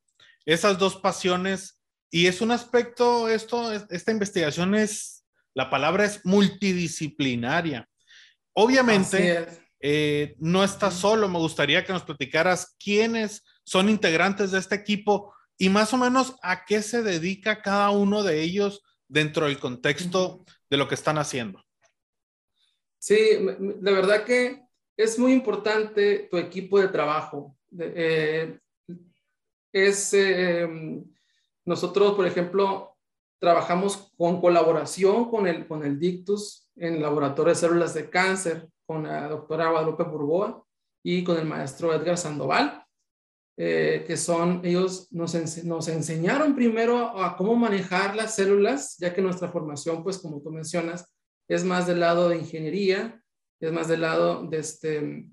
esas 0.45 0.79
dos 0.79 0.95
pasiones. 0.95 1.79
Y 2.09 2.25
es 2.25 2.41
un 2.41 2.51
aspecto, 2.51 3.29
esto, 3.29 3.71
esta 3.71 4.11
investigación 4.11 4.73
es, 4.73 5.23
la 5.53 5.69
palabra 5.69 6.05
es 6.05 6.25
multidisciplinaria. 6.25 7.87
Obviamente, 8.53 9.45
eh, 9.81 10.35
no 10.39 10.63
estás 10.63 10.95
solo, 10.95 11.29
me 11.29 11.37
gustaría 11.37 11.85
que 11.85 11.93
nos 11.93 12.03
platicaras 12.03 12.75
quiénes 12.79 13.43
son 13.63 13.87
integrantes 13.87 14.51
de 14.51 14.59
este 14.59 14.75
equipo 14.75 15.33
y 15.61 15.69
más 15.69 15.93
o 15.93 15.97
menos 15.97 16.35
a 16.41 16.65
qué 16.65 16.81
se 16.81 17.03
dedica 17.03 17.61
cada 17.61 17.91
uno 17.91 18.23
de 18.23 18.41
ellos 18.41 18.81
dentro 19.07 19.45
del 19.45 19.59
contexto 19.59 20.45
de 20.69 20.77
lo 20.77 20.87
que 20.87 20.95
están 20.95 21.17
haciendo. 21.17 21.61
Sí, 22.97 23.17
la 23.81 23.91
verdad 23.91 24.23
que 24.23 24.63
es 24.95 25.19
muy 25.19 25.33
importante 25.33 26.29
tu 26.31 26.37
equipo 26.37 26.79
de 26.79 26.87
trabajo. 26.87 27.57
Eh, 27.77 28.57
es, 29.73 30.13
em, 30.13 31.03
nosotros, 31.65 32.13
por 32.15 32.25
ejemplo, 32.25 32.97
trabajamos 33.37 34.11
con 34.17 34.39
colaboración 34.39 35.29
con 35.29 35.45
el, 35.45 35.67
con 35.67 35.83
el 35.83 35.99
Dictus 35.99 36.69
en 36.77 36.95
el 36.95 37.01
laboratorio 37.01 37.53
de 37.53 37.59
células 37.59 37.93
de 37.93 38.09
cáncer, 38.09 38.69
con 38.85 39.03
la 39.03 39.27
doctora 39.27 39.71
Guadalupe 39.71 40.03
Burboa 40.03 40.63
y 41.03 41.23
con 41.23 41.37
el 41.37 41.45
maestro 41.45 41.93
Edgar 41.93 42.17
Sandoval. 42.17 42.85
Eh, 43.61 44.05
que 44.07 44.15
son, 44.15 44.61
ellos 44.63 45.11
nos, 45.11 45.35
nos 45.65 45.87
enseñaron 45.89 46.55
primero 46.55 47.19
a, 47.21 47.35
cómo 47.35 47.57
manejar 47.57 48.15
las 48.15 48.35
células, 48.35 48.95
ya 48.99 49.13
que 49.13 49.21
nuestra 49.21 49.49
formación, 49.49 50.01
pues 50.01 50.17
como 50.19 50.41
tú 50.41 50.49
mencionas, 50.49 51.13
es 51.45 51.65
más 51.65 51.85
del 51.85 51.99
lado 51.99 52.29
de 52.29 52.37
ingeniería, 52.37 53.21
es 53.59 53.71
más 53.73 53.89
del 53.89 53.99
lado 53.99 54.47
de, 54.47 54.59
este, 54.59 55.25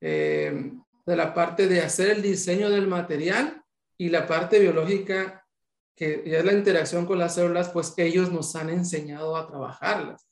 eh, 0.00 0.72
de 1.04 1.16
la 1.16 1.34
parte 1.34 1.68
de 1.68 1.82
hacer 1.82 2.12
el 2.12 2.22
diseño 2.22 2.70
del 2.70 2.86
material 2.86 3.62
y 3.98 4.08
la 4.08 4.26
parte 4.26 4.58
biológica, 4.58 5.44
que 5.94 6.24
ya 6.26 6.38
es 6.38 6.46
la 6.46 6.54
interacción 6.54 7.04
con 7.04 7.18
las 7.18 7.34
células, 7.34 7.68
pues 7.68 7.92
ellos 7.98 8.32
nos 8.32 8.56
han 8.56 8.70
enseñado 8.70 9.36
a 9.36 9.46
trabajarlas. 9.46 10.26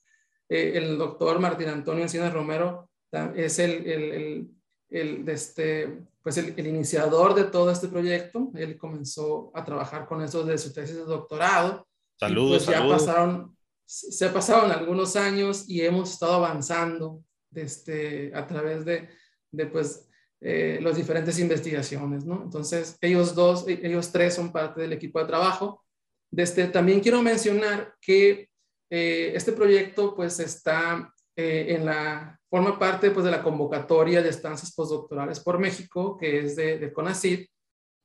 Eh, 0.48 0.72
el 0.76 0.96
doctor 0.96 1.40
Martín 1.40 1.68
Antonio 1.68 2.04
Encinas 2.04 2.32
Romero 2.32 2.88
es 3.34 3.58
el, 3.58 4.48
el 4.94 5.24
de 5.24 5.32
este, 5.32 5.98
pues 6.22 6.38
el, 6.38 6.66
iniciador 6.66 7.34
de 7.34 7.44
todo 7.44 7.70
este 7.70 7.88
proyecto. 7.88 8.50
Él 8.54 8.78
comenzó 8.78 9.50
a 9.54 9.64
trabajar 9.64 10.06
con 10.06 10.22
eso 10.22 10.44
desde 10.44 10.68
su 10.68 10.72
tesis 10.72 10.96
de 10.96 11.02
doctorado. 11.02 11.86
Saludos, 12.18 12.64
pues 12.64 12.78
ya 12.78 12.88
pasaron, 12.88 13.56
se 13.84 14.28
pasaron 14.28 14.70
algunos 14.70 15.16
años 15.16 15.68
y 15.68 15.82
hemos 15.82 16.12
estado 16.12 16.34
avanzando 16.34 17.24
desde, 17.50 18.32
a 18.34 18.46
través 18.46 18.84
de, 18.84 19.08
de 19.50 19.66
pues, 19.66 20.08
eh, 20.40 20.78
las 20.80 20.96
diferentes 20.96 21.38
investigaciones, 21.40 22.24
¿no? 22.24 22.42
Entonces, 22.44 22.96
ellos 23.00 23.34
dos, 23.34 23.66
e, 23.66 23.80
ellos 23.82 24.12
tres 24.12 24.34
son 24.34 24.52
parte 24.52 24.80
del 24.80 24.92
equipo 24.92 25.18
de 25.18 25.26
trabajo. 25.26 25.84
Desde, 26.30 26.68
también 26.68 27.00
quiero 27.00 27.20
mencionar 27.20 27.94
que 28.00 28.48
eh, 28.90 29.32
este 29.34 29.52
proyecto 29.52 30.14
pues 30.14 30.38
está 30.38 31.12
eh, 31.34 31.66
en 31.70 31.84
la 31.84 32.40
forma 32.54 32.78
parte 32.78 33.10
pues, 33.10 33.24
de 33.24 33.32
la 33.32 33.42
convocatoria 33.42 34.22
de 34.22 34.28
estancias 34.28 34.72
postdoctorales 34.72 35.40
por 35.40 35.58
México, 35.58 36.16
que 36.16 36.38
es 36.38 36.54
de, 36.54 36.78
de 36.78 36.92
CONACYT. 36.92 37.50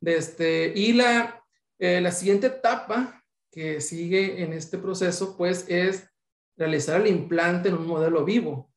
Este, 0.01 0.73
y 0.75 0.93
la, 0.93 1.45
eh, 1.77 2.01
la 2.01 2.11
siguiente 2.11 2.47
etapa 2.47 3.23
que 3.51 3.79
sigue 3.79 4.41
en 4.41 4.53
este 4.53 4.79
proceso, 4.79 5.37
pues, 5.37 5.65
es 5.67 6.09
realizar 6.57 6.99
el 6.99 7.05
implante 7.05 7.69
en 7.69 7.75
un 7.75 7.85
modelo 7.85 8.25
vivo. 8.25 8.71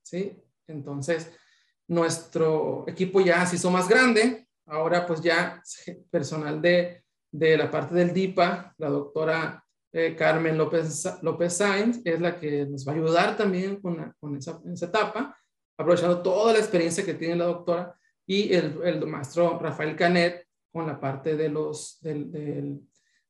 ¿sí? 0.00 0.42
Entonces, 0.66 1.30
nuestro 1.86 2.86
equipo 2.88 3.20
ya 3.20 3.44
se 3.44 3.56
hizo 3.56 3.70
más 3.70 3.90
grande. 3.90 4.48
Ahora, 4.64 5.04
pues, 5.06 5.20
ya 5.20 5.62
personal 6.10 6.62
de, 6.62 7.04
de 7.30 7.58
la 7.58 7.70
parte 7.70 7.94
del 7.94 8.14
DIPA, 8.14 8.74
la 8.78 8.88
doctora 8.88 9.62
eh, 9.92 10.14
Carmen 10.16 10.56
López, 10.56 11.18
López 11.22 11.56
Sainz, 11.56 12.00
es 12.04 12.20
la 12.20 12.38
que 12.38 12.66
nos 12.66 12.86
va 12.86 12.92
a 12.92 12.94
ayudar 12.94 13.36
también 13.36 13.80
con, 13.80 14.14
con 14.20 14.36
esa, 14.36 14.60
esa, 14.72 14.86
etapa, 14.86 15.36
aprovechando 15.76 16.22
toda 16.22 16.52
la 16.52 16.58
experiencia 16.58 17.04
que 17.04 17.14
tiene 17.14 17.36
la 17.36 17.46
doctora, 17.46 17.94
y 18.26 18.52
el, 18.54 18.78
el 18.84 19.06
maestro 19.06 19.58
Rafael 19.58 19.96
Canet 19.96 20.46
con 20.72 20.86
la 20.86 21.00
parte 21.00 21.36
de 21.36 21.48
los, 21.48 21.98
del, 22.00 22.30
del, 22.30 22.80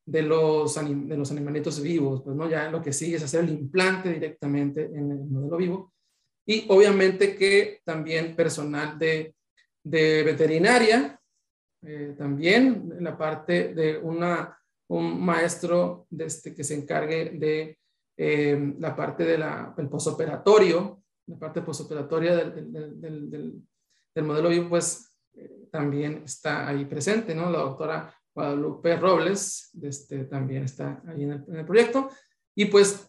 de 0.04 0.22
los, 0.22 0.74
de 0.74 1.16
los 1.16 1.30
animalitos 1.30 1.80
vivos, 1.80 2.22
pues 2.22 2.36
no, 2.36 2.48
ya 2.48 2.70
lo 2.70 2.82
que 2.82 2.92
sigue 2.92 3.16
es 3.16 3.22
hacer 3.22 3.44
el 3.44 3.50
implante 3.50 4.12
directamente 4.12 4.84
en 4.84 5.10
el 5.10 5.18
modelo 5.20 5.56
vivo. 5.56 5.94
Y 6.46 6.66
obviamente 6.68 7.36
que 7.36 7.80
también 7.84 8.34
personal 8.34 8.98
de, 8.98 9.34
de 9.84 10.22
veterinaria, 10.22 11.20
eh, 11.82 12.14
también 12.18 12.92
la 13.00 13.16
parte 13.16 13.72
de 13.72 13.98
una, 13.98 14.59
un 14.90 15.24
maestro 15.24 16.06
de 16.10 16.24
este, 16.24 16.54
que 16.54 16.64
se 16.64 16.74
encargue 16.74 17.30
de 17.30 17.78
eh, 18.16 18.74
la 18.78 18.94
parte 18.96 19.24
del 19.24 19.44
de 19.76 19.86
posoperatorio, 19.86 21.02
la 21.26 21.38
parte 21.38 21.62
posoperatoria 21.62 22.34
del, 22.34 22.72
del, 22.72 23.00
del, 23.00 23.62
del, 24.14 24.24
modelo 24.24 24.48
vivo, 24.48 24.68
pues 24.70 25.16
eh, 25.34 25.68
también 25.70 26.22
está 26.24 26.66
ahí 26.66 26.84
presente, 26.86 27.36
¿no? 27.36 27.48
La 27.50 27.60
doctora 27.60 28.12
Guadalupe 28.34 28.96
Robles 28.96 29.70
este, 29.80 30.24
también 30.24 30.64
está 30.64 31.00
ahí 31.06 31.22
en 31.22 31.32
el, 31.32 31.44
en 31.46 31.56
el, 31.56 31.64
proyecto. 31.64 32.10
Y 32.56 32.64
pues 32.64 33.08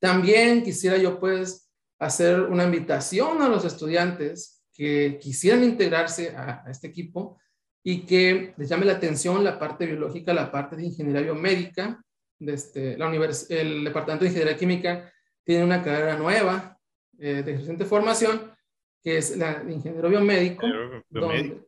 también 0.00 0.62
quisiera 0.62 0.96
yo 0.98 1.18
pues 1.18 1.68
hacer 1.98 2.42
una 2.42 2.64
invitación 2.64 3.42
a 3.42 3.48
los 3.48 3.64
estudiantes 3.64 4.64
que 4.72 5.18
quisieran 5.20 5.64
integrarse 5.64 6.34
a, 6.36 6.62
a 6.64 6.70
este 6.70 6.86
equipo 6.86 7.38
y 7.84 8.06
que 8.06 8.54
les 8.56 8.68
llame 8.68 8.86
la 8.86 8.92
atención 8.92 9.42
la 9.42 9.58
parte 9.58 9.86
biológica, 9.86 10.32
la 10.32 10.50
parte 10.50 10.76
de 10.76 10.84
ingeniería 10.84 11.22
biomédica. 11.22 12.02
De 12.38 12.54
este, 12.54 12.96
la 12.96 13.08
univers 13.08 13.50
el 13.50 13.84
Departamento 13.84 14.24
de 14.24 14.30
Ingeniería 14.30 14.58
Química 14.58 15.12
tiene 15.44 15.64
una 15.64 15.82
carrera 15.82 16.16
nueva 16.16 16.78
eh, 17.18 17.42
de 17.42 17.56
reciente 17.56 17.84
formación, 17.84 18.52
que 19.02 19.18
es 19.18 19.36
la 19.36 19.62
de 19.62 19.72
ingeniero 19.72 20.08
biomédico. 20.08 20.66
biomédico. 21.08 21.08
Donde, 21.10 21.66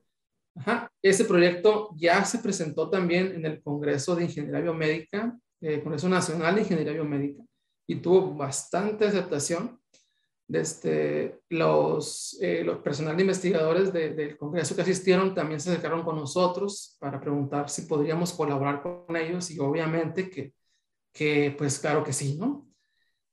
ajá, 0.56 0.90
ese 1.02 1.24
proyecto 1.24 1.90
ya 1.96 2.24
se 2.24 2.38
presentó 2.38 2.90
también 2.90 3.34
en 3.34 3.44
el 3.46 3.62
Congreso 3.62 4.14
de 4.14 4.24
Ingeniería 4.24 4.60
Biomédica, 4.60 5.36
eh, 5.60 5.80
Congreso 5.80 6.08
Nacional 6.08 6.54
de 6.54 6.62
Ingeniería 6.62 6.92
Biomédica, 6.92 7.42
y 7.86 7.96
tuvo 7.96 8.34
bastante 8.34 9.06
aceptación 9.06 9.80
desde 10.46 11.40
los, 11.48 12.38
eh, 12.40 12.62
los 12.64 12.78
personal 12.78 13.16
de 13.16 13.22
investigadores 13.22 13.92
de, 13.92 14.10
del 14.10 14.36
Congreso 14.36 14.76
que 14.76 14.82
asistieron 14.82 15.34
también 15.34 15.60
se 15.60 15.70
acercaron 15.70 16.02
con 16.02 16.16
nosotros 16.16 16.96
para 17.00 17.20
preguntar 17.20 17.70
si 17.70 17.82
podríamos 17.82 18.32
colaborar 18.32 18.82
con 18.82 19.16
ellos 19.16 19.50
y 19.50 19.58
obviamente 19.58 20.28
que, 20.28 20.52
que 21.12 21.54
pues 21.56 21.78
claro 21.78 22.04
que 22.04 22.12
sí, 22.12 22.36
¿no? 22.36 22.68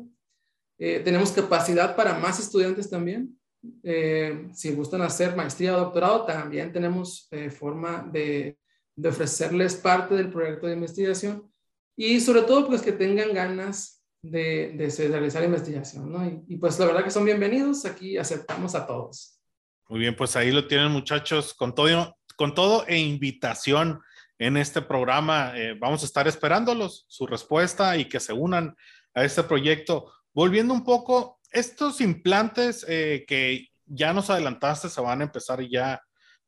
Eh, 0.78 1.02
tenemos 1.04 1.32
capacidad 1.32 1.96
para 1.96 2.18
más 2.20 2.40
estudiantes 2.40 2.90
también. 2.90 3.38
Eh, 3.82 4.50
si 4.54 4.74
gustan 4.74 5.02
hacer 5.02 5.36
maestría 5.36 5.76
o 5.76 5.80
doctorado, 5.80 6.26
también 6.26 6.72
tenemos 6.72 7.28
eh, 7.32 7.50
forma 7.50 8.08
de, 8.12 8.58
de, 8.96 9.10
ofrecerles 9.10 9.76
parte 9.76 10.16
del 10.16 10.30
proyecto 10.30 10.68
de 10.68 10.74
investigación 10.74 11.50
y 11.96 12.20
sobre 12.20 12.42
todo 12.42 12.68
pues 12.68 12.82
que 12.82 12.92
tengan 12.92 13.34
ganas 13.34 14.04
de, 14.22 14.74
de 14.76 15.08
realizar 15.08 15.44
investigación, 15.44 16.12
¿no? 16.12 16.26
Y, 16.26 16.44
y, 16.50 16.58
pues 16.58 16.78
la 16.80 16.88
verdad 16.88 17.04
que 17.04 17.12
son 17.12 17.26
bienvenidos, 17.26 17.86
aquí 17.86 18.18
aceptamos 18.18 18.76
a 18.76 18.86
todos. 18.86 19.40
Muy 19.90 20.00
bien, 20.00 20.16
pues 20.16 20.36
ahí 20.36 20.52
lo 20.52 20.68
tienen 20.68 20.92
muchachos, 20.92 21.54
con 21.54 21.74
todo, 21.74 22.18
con 22.38 22.54
todo 22.54 22.86
e 22.88 22.98
invitación 22.98 24.02
en 24.40 24.58
este 24.58 24.82
programa. 24.82 25.54
Eh, 25.56 25.76
vamos 25.80 26.04
a 26.04 26.06
estar 26.06 26.28
esperándolos, 26.28 27.06
su 27.08 27.26
respuesta 27.28 27.96
y 27.98 28.06
que 28.06 28.20
se 28.20 28.34
unan 28.34 28.76
a 29.14 29.24
este 29.24 29.44
proyecto. 29.44 30.12
Volviendo 30.34 30.74
un 30.74 30.84
poco, 30.84 31.40
estos 31.52 32.02
implantes 32.02 32.86
eh, 32.88 33.26
que 33.28 33.70
ya 33.86 34.14
nos 34.14 34.30
adelantaste 34.30 34.90
se 34.90 35.02
van 35.02 35.22
a 35.22 35.26
empezar 35.26 35.62
ya 35.62 36.02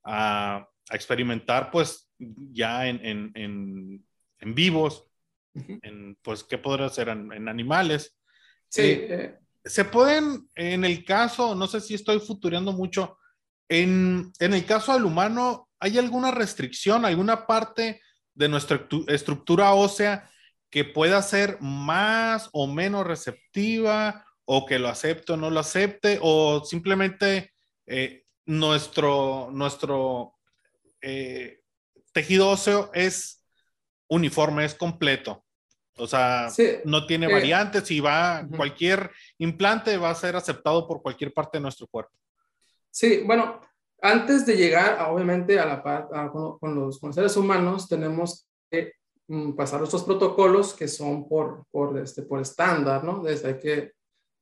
a, 0.03 0.67
a 0.89 0.95
experimentar, 0.95 1.69
pues 1.71 2.09
ya 2.17 2.87
en, 2.87 3.05
en, 3.05 3.31
en, 3.35 4.05
en 4.39 4.55
vivos, 4.55 5.07
en, 5.53 6.17
pues, 6.21 6.43
¿qué 6.43 6.57
podría 6.57 6.89
ser? 6.89 7.09
En, 7.09 7.47
animales. 7.47 8.17
Sí. 8.67 8.81
Eh, 8.81 9.37
se 9.63 9.85
pueden, 9.85 10.49
en 10.55 10.85
el 10.85 11.05
caso, 11.05 11.55
no 11.55 11.67
sé 11.67 11.81
si 11.81 11.93
estoy 11.93 12.19
futureando 12.19 12.71
mucho, 12.71 13.17
en, 13.67 14.31
en 14.39 14.53
el 14.53 14.65
caso 14.65 14.93
del 14.93 15.05
humano, 15.05 15.64
¿hay 15.79 15.97
alguna 15.97 16.31
restricción, 16.31 17.05
alguna 17.05 17.45
parte 17.47 18.01
de 18.33 18.49
nuestra 18.49 18.87
estructura 19.07 19.73
ósea 19.73 20.29
que 20.69 20.83
pueda 20.83 21.21
ser 21.21 21.57
más 21.61 22.49
o 22.51 22.67
menos 22.67 23.07
receptiva 23.07 24.25
o 24.45 24.65
que 24.65 24.79
lo 24.79 24.89
acepte 24.89 25.33
o 25.33 25.37
no 25.37 25.49
lo 25.49 25.59
acepte 25.59 26.19
o 26.21 26.63
simplemente 26.65 27.53
eh, 27.85 28.25
nuestro, 28.45 29.49
nuestro 29.51 30.35
eh, 31.01 31.61
tejido 32.11 32.49
óseo 32.49 32.91
es 32.93 33.43
uniforme, 34.07 34.65
es 34.65 34.75
completo? 34.75 35.45
O 35.97 36.07
sea, 36.07 36.49
sí, 36.49 36.77
no 36.83 37.05
tiene 37.05 37.27
eh, 37.27 37.31
variantes 37.31 37.89
y 37.89 38.01
va, 38.01 38.41
uh 38.41 38.45
-huh. 38.45 38.57
cualquier 38.57 39.11
implante 39.37 39.97
va 39.97 40.09
a 40.09 40.15
ser 40.15 40.35
aceptado 40.35 40.85
por 40.87 41.01
cualquier 41.01 41.33
parte 41.33 41.57
de 41.57 41.61
nuestro 41.61 41.87
cuerpo. 41.87 42.11
Sí, 42.91 43.21
bueno, 43.25 43.61
antes 44.01 44.45
de 44.45 44.55
llegar, 44.55 44.99
a, 44.99 45.09
obviamente, 45.09 45.59
a 45.59 45.65
la 45.65 46.07
a, 46.13 46.31
con, 46.31 46.57
con, 46.59 46.75
los, 46.75 46.99
con, 46.99 47.13
seres 47.13 47.35
humanos, 47.37 47.87
tenemos 47.87 48.47
que 48.69 48.93
mm, 49.27 49.53
pasar 49.53 49.83
estos 49.83 50.03
protocolos 50.03 50.73
que 50.73 50.87
son 50.87 51.27
por, 51.27 51.65
por, 51.71 51.97
este, 51.97 52.23
por 52.23 52.41
estándar, 52.41 53.03
¿no? 53.03 53.21
Desde 53.23 53.47
hay 53.49 53.59
que 53.59 53.91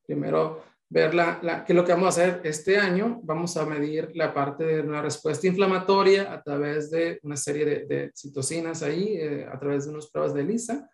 primero 0.05 0.61
ver 0.89 1.13
la, 1.13 1.39
la, 1.41 1.65
qué 1.65 1.73
es 1.73 1.75
lo 1.77 1.83
que 1.83 1.93
vamos 1.93 2.05
a 2.05 2.21
hacer 2.21 2.41
este 2.43 2.77
año. 2.77 3.19
Vamos 3.23 3.57
a 3.57 3.65
medir 3.65 4.11
la 4.15 4.33
parte 4.33 4.63
de 4.63 4.81
una 4.81 5.01
respuesta 5.01 5.47
inflamatoria 5.47 6.31
a 6.31 6.43
través 6.43 6.91
de 6.91 7.19
una 7.23 7.35
serie 7.35 7.65
de, 7.65 7.85
de 7.85 8.11
citocinas 8.15 8.83
ahí, 8.83 9.15
eh, 9.17 9.47
a 9.51 9.57
través 9.59 9.85
de 9.85 9.91
unas 9.91 10.09
pruebas 10.09 10.33
de 10.33 10.41
ELISA. 10.41 10.89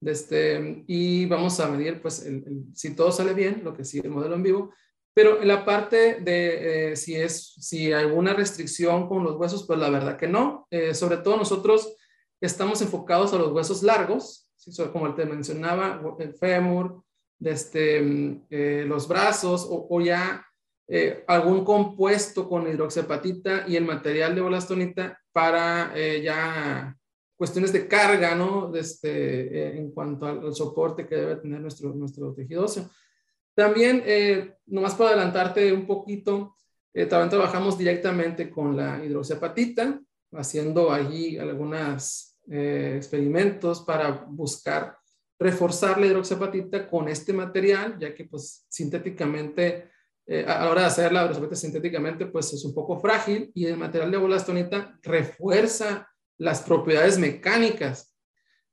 De 0.00 0.12
este, 0.12 0.84
y 0.86 1.26
vamos 1.26 1.58
a 1.60 1.68
medir, 1.68 2.02
pues, 2.02 2.26
el, 2.26 2.44
el, 2.46 2.64
si 2.74 2.94
todo 2.94 3.12
sale 3.12 3.34
bien, 3.34 3.62
lo 3.62 3.72
que 3.72 3.84
sigue 3.84 4.08
el 4.08 4.12
modelo 4.12 4.34
en 4.34 4.42
vivo, 4.42 4.74
pero 5.16 5.40
en 5.40 5.48
la 5.48 5.64
parte 5.64 6.20
de 6.20 6.90
eh, 6.90 6.96
si, 6.96 7.14
es, 7.14 7.54
si 7.58 7.90
alguna 7.90 8.34
restricción 8.34 9.08
con 9.08 9.24
los 9.24 9.36
huesos, 9.36 9.66
pues 9.66 9.78
la 9.78 9.88
verdad 9.88 10.18
que 10.18 10.28
no. 10.28 10.66
Eh, 10.70 10.92
sobre 10.92 11.16
todo 11.16 11.38
nosotros 11.38 11.96
estamos 12.38 12.82
enfocados 12.82 13.32
a 13.32 13.38
los 13.38 13.50
huesos 13.50 13.82
largos, 13.82 14.52
¿sí? 14.56 14.70
como 14.92 15.14
te 15.14 15.24
mencionaba, 15.24 16.02
el 16.18 16.34
fémur, 16.34 17.02
este, 17.40 18.42
eh, 18.50 18.84
los 18.86 19.08
brazos 19.08 19.66
o, 19.70 19.86
o 19.88 20.00
ya 20.02 20.46
eh, 20.86 21.24
algún 21.28 21.64
compuesto 21.64 22.46
con 22.46 22.68
hidroxiapatita 22.68 23.64
y 23.66 23.76
el 23.76 23.86
material 23.86 24.34
de 24.34 24.42
bolastonita 24.42 25.18
para 25.32 25.92
eh, 25.96 26.20
ya 26.22 26.94
cuestiones 27.36 27.72
de 27.72 27.88
carga, 27.88 28.34
¿no? 28.34 28.70
Este, 28.76 29.78
en 29.78 29.92
cuanto 29.92 30.26
al, 30.26 30.54
soporte 30.54 31.06
que 31.06 31.16
debe 31.16 31.36
tener 31.36 31.62
nuestro, 31.62 31.94
nuestro 31.94 32.34
tejido 32.34 32.66
óseo. 32.66 32.90
También, 33.56 34.02
eh, 34.04 34.54
nomás 34.66 34.94
para 34.94 35.10
adelantarte 35.10 35.72
un 35.72 35.86
poquito, 35.86 36.56
eh, 36.92 37.06
también 37.06 37.30
trabajamos 37.30 37.78
directamente 37.78 38.50
con 38.50 38.76
la 38.76 39.02
hidroxiapatita, 39.02 39.98
haciendo 40.32 40.92
allí 40.92 41.38
algunos 41.38 42.38
eh, 42.50 42.94
experimentos 42.96 43.80
para 43.80 44.10
buscar 44.10 44.98
reforzar 45.38 45.98
la 45.98 46.06
hidroxiapatita 46.06 46.86
con 46.86 47.08
este 47.08 47.32
material, 47.32 47.98
ya 47.98 48.14
que 48.14 48.26
pues 48.26 48.66
sintéticamente 48.68 49.90
eh, 50.26 50.44
a 50.46 50.64
la 50.64 50.70
hora 50.70 50.80
de 50.82 50.86
hacer 50.88 51.12
la 51.12 51.22
aerosapita 51.22 51.54
sintéticamente, 51.56 52.26
pues 52.26 52.52
es 52.52 52.62
un 52.64 52.74
poco 52.74 52.98
frágil 52.98 53.52
y 53.54 53.64
el 53.66 53.78
material 53.78 54.10
de 54.10 54.16
bolastonita 54.18 54.98
refuerza 55.02 56.10
las 56.36 56.62
propiedades 56.62 57.18
mecánicas 57.18 58.14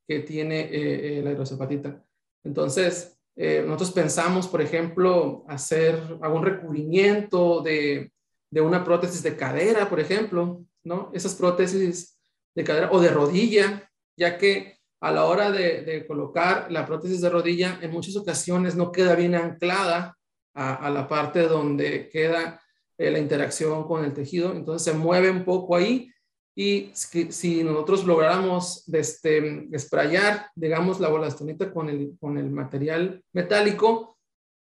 que 0.05 0.19
tiene 0.19 1.21
la 1.23 1.31
hidrozapatita. 1.31 2.03
Entonces, 2.43 3.12
nosotros 3.35 3.91
pensamos, 3.91 4.47
por 4.47 4.61
ejemplo, 4.61 5.43
hacer 5.47 5.99
algún 6.21 6.43
recubrimiento 6.43 7.61
de, 7.61 8.11
de 8.51 8.61
una 8.61 8.83
prótesis 8.83 9.23
de 9.23 9.35
cadera, 9.35 9.89
por 9.89 9.99
ejemplo, 9.99 10.63
¿no? 10.83 11.09
Esas 11.13 11.33
prótesis 11.33 12.19
de 12.53 12.63
cadera 12.63 12.91
o 12.91 12.99
de 13.01 13.09
rodilla, 13.09 13.89
ya 14.15 14.37
que 14.37 14.77
a 15.01 15.11
la 15.11 15.25
hora 15.25 15.51
de, 15.51 16.05
colocar 16.07 16.71
la 16.71 16.85
prótesis 16.85 17.19
de 17.19 17.29
rodilla, 17.29 17.79
en 17.81 17.91
muchas 17.91 18.15
ocasiones 18.15 18.75
no 18.75 18.91
queda 18.91 19.15
bien 19.15 19.35
anclada 19.35 20.15
a, 20.53 20.89
la 20.91 21.07
parte 21.07 21.41
donde 21.41 22.09
queda 22.09 22.61
eh, 22.97 23.09
la 23.09 23.17
interacción 23.17 23.85
con 23.85 24.05
el 24.05 24.13
tejido, 24.13 24.53
entonces 24.53 24.93
se 24.93 24.97
mueve 24.97 25.31
un 25.31 25.43
poco 25.43 25.75
ahí 25.75 26.09
y 26.55 26.91
si, 26.93 27.63
nosotros 27.63 28.05
lográramos 28.05 28.87
este, 28.93 29.67
sprayar, 29.77 30.47
digamos, 30.55 30.99
la 30.99 31.09
bolastonita 31.09 31.73
con 31.73 31.89
el, 31.89 32.15
con 32.19 32.37
el 32.37 32.51
material 32.51 33.23
metálico 33.33 34.17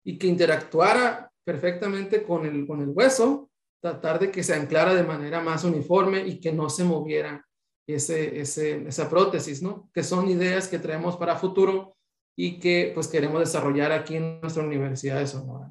y 0.05 0.17
que 0.17 0.29
interactuara 0.29 1.31
perfectamente 1.45 2.23
con 2.23 2.47
el, 2.47 2.67
con 2.67 2.81
el 2.81 2.91
hueso, 2.91 3.51
tratar 3.81 4.21
de 4.21 4.31
que 4.31 4.45
se 4.45 4.55
anclara 4.55 4.95
de 4.95 5.03
manera 5.03 5.41
más 5.41 5.65
uniforme 5.65 6.27
y 6.27 6.39
que 6.39 6.53
no 6.53 6.71
se 6.71 6.85
moviera 6.85 7.45
ese, 7.87 8.41
ese, 8.41 8.87
esa 8.87 9.11
prótesis, 9.11 9.63
¿no? 9.63 9.91
Que 9.93 10.05
son 10.05 10.29
ideas 10.29 10.69
que 10.69 10.79
traemos 10.79 11.17
para 11.17 11.37
futuro 11.37 11.97
y 12.37 12.61
que 12.61 12.93
pues 12.95 13.09
queremos 13.09 13.41
desarrollar 13.41 13.91
aquí 13.91 14.17
en 14.17 14.41
nuestra 14.41 14.63
Universidad 14.63 15.19
de 15.19 15.27
Sonora. 15.27 15.69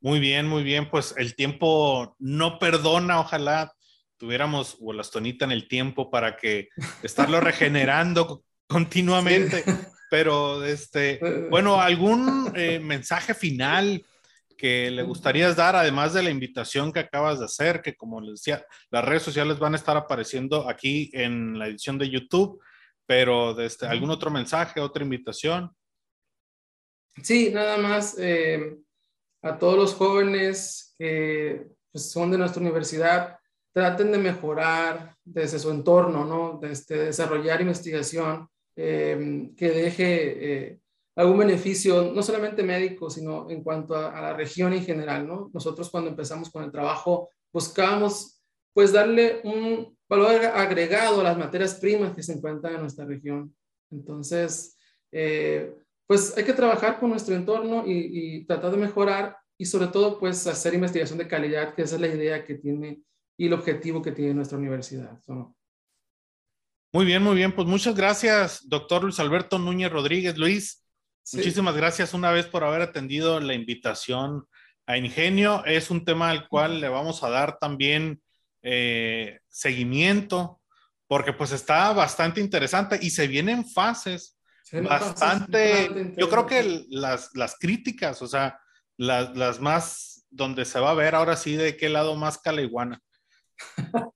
Muy 0.00 0.18
bien, 0.18 0.48
muy 0.48 0.64
bien. 0.64 0.90
Pues 0.90 1.14
el 1.16 1.36
tiempo 1.36 2.16
no 2.18 2.58
perdona. 2.58 3.20
Ojalá 3.20 3.72
tuviéramos 4.20 4.78
Bolastonita 4.78 5.46
en 5.46 5.50
el 5.50 5.66
tiempo 5.66 6.10
para 6.10 6.36
que 6.36 6.68
estarlo 7.02 7.40
regenerando 7.40 8.44
continuamente. 8.68 9.64
Pero, 10.10 10.64
este, 10.64 11.20
bueno, 11.50 11.80
¿algún 11.80 12.52
eh, 12.54 12.78
mensaje 12.80 13.32
final 13.32 14.04
que 14.58 14.90
le 14.90 15.02
gustaría 15.02 15.54
dar, 15.54 15.74
además 15.74 16.12
de 16.12 16.22
la 16.22 16.30
invitación 16.30 16.92
que 16.92 17.00
acabas 17.00 17.38
de 17.38 17.46
hacer, 17.46 17.80
que 17.80 17.94
como 17.94 18.20
les 18.20 18.42
decía, 18.42 18.62
las 18.90 19.04
redes 19.04 19.22
sociales 19.22 19.58
van 19.58 19.72
a 19.72 19.76
estar 19.76 19.96
apareciendo 19.96 20.68
aquí 20.68 21.10
en 21.14 21.58
la 21.58 21.68
edición 21.68 21.96
de 21.96 22.10
YouTube, 22.10 22.60
pero 23.06 23.54
desde, 23.54 23.86
¿algún 23.86 24.10
otro 24.10 24.30
mensaje, 24.30 24.80
otra 24.80 25.02
invitación? 25.02 25.70
Sí, 27.22 27.50
nada 27.54 27.78
más 27.78 28.18
eh, 28.18 28.76
a 29.42 29.58
todos 29.58 29.76
los 29.76 29.94
jóvenes 29.94 30.94
que 30.98 31.68
pues, 31.90 32.10
son 32.10 32.30
de 32.30 32.38
nuestra 32.38 32.60
universidad, 32.60 33.39
traten 33.72 34.12
de 34.12 34.18
mejorar 34.18 35.14
desde 35.24 35.58
su 35.58 35.70
entorno, 35.70 36.24
¿no? 36.24 36.58
De 36.58 36.72
este, 36.72 36.96
desarrollar 36.96 37.60
investigación 37.60 38.48
eh, 38.76 39.50
que 39.56 39.70
deje 39.70 40.64
eh, 40.66 40.80
algún 41.16 41.38
beneficio, 41.38 42.12
no 42.12 42.22
solamente 42.22 42.62
médico, 42.62 43.10
sino 43.10 43.50
en 43.50 43.62
cuanto 43.62 43.94
a, 43.94 44.20
la 44.20 44.32
región 44.34 44.72
en 44.72 44.84
general, 44.84 45.26
¿no? 45.26 45.50
Nosotros 45.52 45.90
cuando 45.90 46.10
empezamos 46.10 46.50
con 46.50 46.64
el 46.64 46.72
trabajo 46.72 47.30
buscábamos 47.52 48.40
pues 48.72 48.92
darle 48.92 49.40
un 49.44 49.96
valor 50.08 50.44
agregado 50.46 51.20
a 51.20 51.24
las 51.24 51.38
materias 51.38 51.74
primas 51.74 52.14
que 52.14 52.22
se 52.22 52.32
encuentran 52.32 52.74
en 52.74 52.80
nuestra 52.80 53.04
región. 53.04 53.54
Entonces, 53.90 54.76
eh, 55.12 55.74
pues 56.06 56.36
hay 56.36 56.44
que 56.44 56.52
trabajar 56.52 56.98
con 56.98 57.10
nuestro 57.10 57.34
entorno 57.34 57.84
y, 57.86 58.44
tratar 58.44 58.70
de 58.70 58.76
mejorar 58.76 59.36
y 59.58 59.64
sobre 59.64 59.88
todo 59.88 60.18
pues 60.18 60.46
hacer 60.46 60.74
investigación 60.74 61.18
de 61.18 61.28
calidad, 61.28 61.74
que 61.74 61.82
esa 61.82 61.96
es 61.96 62.00
la 62.00 62.08
idea 62.08 62.44
que 62.44 62.54
tiene 62.54 63.02
y 63.40 63.46
el 63.46 63.54
objetivo 63.54 64.02
que 64.02 64.12
tiene 64.12 64.34
nuestra 64.34 64.58
universidad. 64.58 65.18
Muy 66.92 67.06
bien, 67.06 67.22
muy 67.22 67.34
bien. 67.34 67.52
Pues 67.52 67.66
muchas 67.66 67.94
gracias, 67.94 68.68
doctor 68.68 69.02
Luis 69.02 69.18
Alberto 69.18 69.58
Núñez 69.58 69.90
Rodríguez. 69.90 70.36
Luis, 70.36 70.84
Muchísimas 71.32 71.74
gracias 71.74 72.12
una 72.12 72.32
vez 72.32 72.44
por 72.44 72.64
haber 72.64 72.82
atendido 72.82 73.40
la 73.40 73.54
invitación 73.54 74.46
a 74.84 74.98
Ingenio. 74.98 75.64
Es 75.64 75.90
un 75.90 76.04
tema 76.04 76.28
al 76.28 76.48
cual 76.48 76.82
le 76.82 76.90
vamos 76.90 77.22
a 77.22 77.30
dar 77.30 77.56
también 77.58 78.20
eh, 78.60 79.38
seguimiento 79.48 80.60
porque 81.06 81.32
pues 81.32 81.52
está 81.52 81.94
bastante 81.94 82.42
interesante 82.42 82.98
y 83.00 83.08
se 83.08 83.26
vienen 83.26 83.66
fases 83.66 84.38
bastante, 84.70 86.14
yo 86.18 86.28
creo 86.28 86.46
que 86.46 86.84
las, 86.90 87.30
las 87.34 87.56
críticas, 87.58 88.20
o 88.20 88.26
sea, 88.26 88.60
las, 88.98 89.34
las, 89.34 89.60
más 89.60 90.26
donde 90.28 90.66
se 90.66 90.78
va 90.78 90.90
a 90.90 90.94
ver 90.94 91.14
ahora 91.14 91.36
sí 91.36 91.56
de 91.56 91.78
qué 91.78 91.88
lado 91.88 92.16
más 92.16 92.36
calaiguana. 92.36 93.00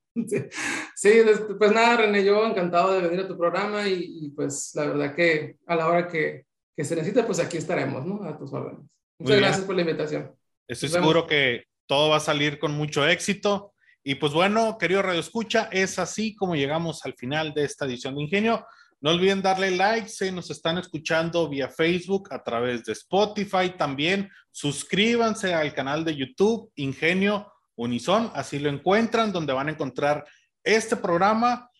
Sí, 0.94 1.11
pues 1.59 1.72
nada, 1.72 1.96
René, 1.96 2.24
yo 2.24 2.46
encantado 2.46 2.92
de 2.92 3.00
venir 3.00 3.24
a 3.24 3.26
tu 3.26 3.37
programa 3.37 3.88
y 3.88 4.30
pues 4.37 4.70
la 4.76 4.87
verdad 4.87 5.12
que 5.12 5.57
a 5.66 5.74
la 5.74 5.88
hora 5.88 6.07
que, 6.07 6.46
que 6.76 6.85
se 6.85 6.94
necesite, 6.94 7.22
pues 7.22 7.38
aquí 7.38 7.57
estaremos, 7.57 8.04
¿no? 8.04 8.24
A 8.24 8.37
tus 8.37 8.52
órdenes. 8.52 8.87
Muchas 9.18 9.38
gracias 9.38 9.66
por 9.66 9.74
la 9.74 9.83
invitación. 9.83 10.35
Estoy 10.66 10.88
seguro 10.88 11.26
que 11.26 11.64
todo 11.87 12.11
va 12.11 12.16
a 12.16 12.20
salir 12.20 12.59
con 12.59 12.72
mucho 12.72 13.07
éxito. 13.07 13.74
Y 14.02 14.16
pues 14.16 14.33
bueno, 14.33 14.76
querido 14.78 15.02
Radio 15.02 15.20
Escucha, 15.20 15.68
es 15.72 15.98
así 15.98 16.35
como 16.35 16.57
llegamos 16.57 17.04
al 17.07 17.14
final 17.14 17.54
de 17.54 17.64
esta 17.64 17.87
edición 17.87 18.16
de 18.16 18.22
Ingenio. 18.22 18.66
No 19.00 19.11
olviden 19.11 19.42
darle 19.42 19.70
like 19.70 20.09
si 20.09 20.30
nos 20.30 20.50
están 20.50 20.78
escuchando 20.78 21.48
vía 21.48 21.68
Facebook, 21.68 22.28
a 22.33 22.42
través 22.42 22.85
de 22.85 22.92
Spotify 22.92 23.74
también. 23.76 24.30
Suscríbanse 24.50 25.54
al 25.54 25.74
canal 25.74 26.04
de 26.04 26.16
YouTube 26.16 26.70
Ingenio 26.76 27.50
Unison, 27.77 28.31
así 28.35 28.59
lo 28.59 28.69
encuentran, 28.69 29.33
donde 29.33 29.53
van 29.53 29.69
a 29.69 29.73
encontrar 29.73 30.25
este 30.63 30.97
programa, 30.97 31.71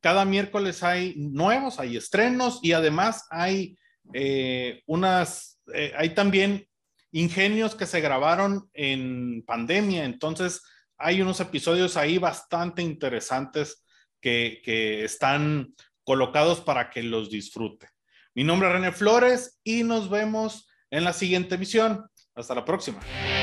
cada 0.00 0.24
miércoles 0.24 0.82
hay 0.82 1.14
nuevos, 1.16 1.80
hay 1.80 1.96
estrenos 1.96 2.60
y 2.62 2.72
además 2.72 3.26
hay 3.30 3.78
eh, 4.12 4.82
unas, 4.86 5.60
eh, 5.72 5.92
hay 5.96 6.10
también 6.10 6.68
ingenios 7.10 7.74
que 7.74 7.86
se 7.86 8.00
grabaron 8.00 8.68
en 8.72 9.42
pandemia, 9.46 10.04
entonces 10.04 10.62
hay 10.98 11.22
unos 11.22 11.40
episodios 11.40 11.96
ahí 11.96 12.18
bastante 12.18 12.82
interesantes 12.82 13.84
que, 14.20 14.60
que 14.64 15.04
están 15.04 15.74
colocados 16.04 16.60
para 16.60 16.90
que 16.90 17.02
los 17.02 17.30
disfrute. 17.30 17.88
Mi 18.34 18.44
nombre 18.44 18.68
es 18.68 18.74
René 18.74 18.92
Flores 18.92 19.60
y 19.64 19.84
nos 19.84 20.10
vemos 20.10 20.68
en 20.90 21.04
la 21.04 21.12
siguiente 21.12 21.54
emisión. 21.54 22.04
Hasta 22.34 22.54
la 22.54 22.64
próxima. 22.64 23.00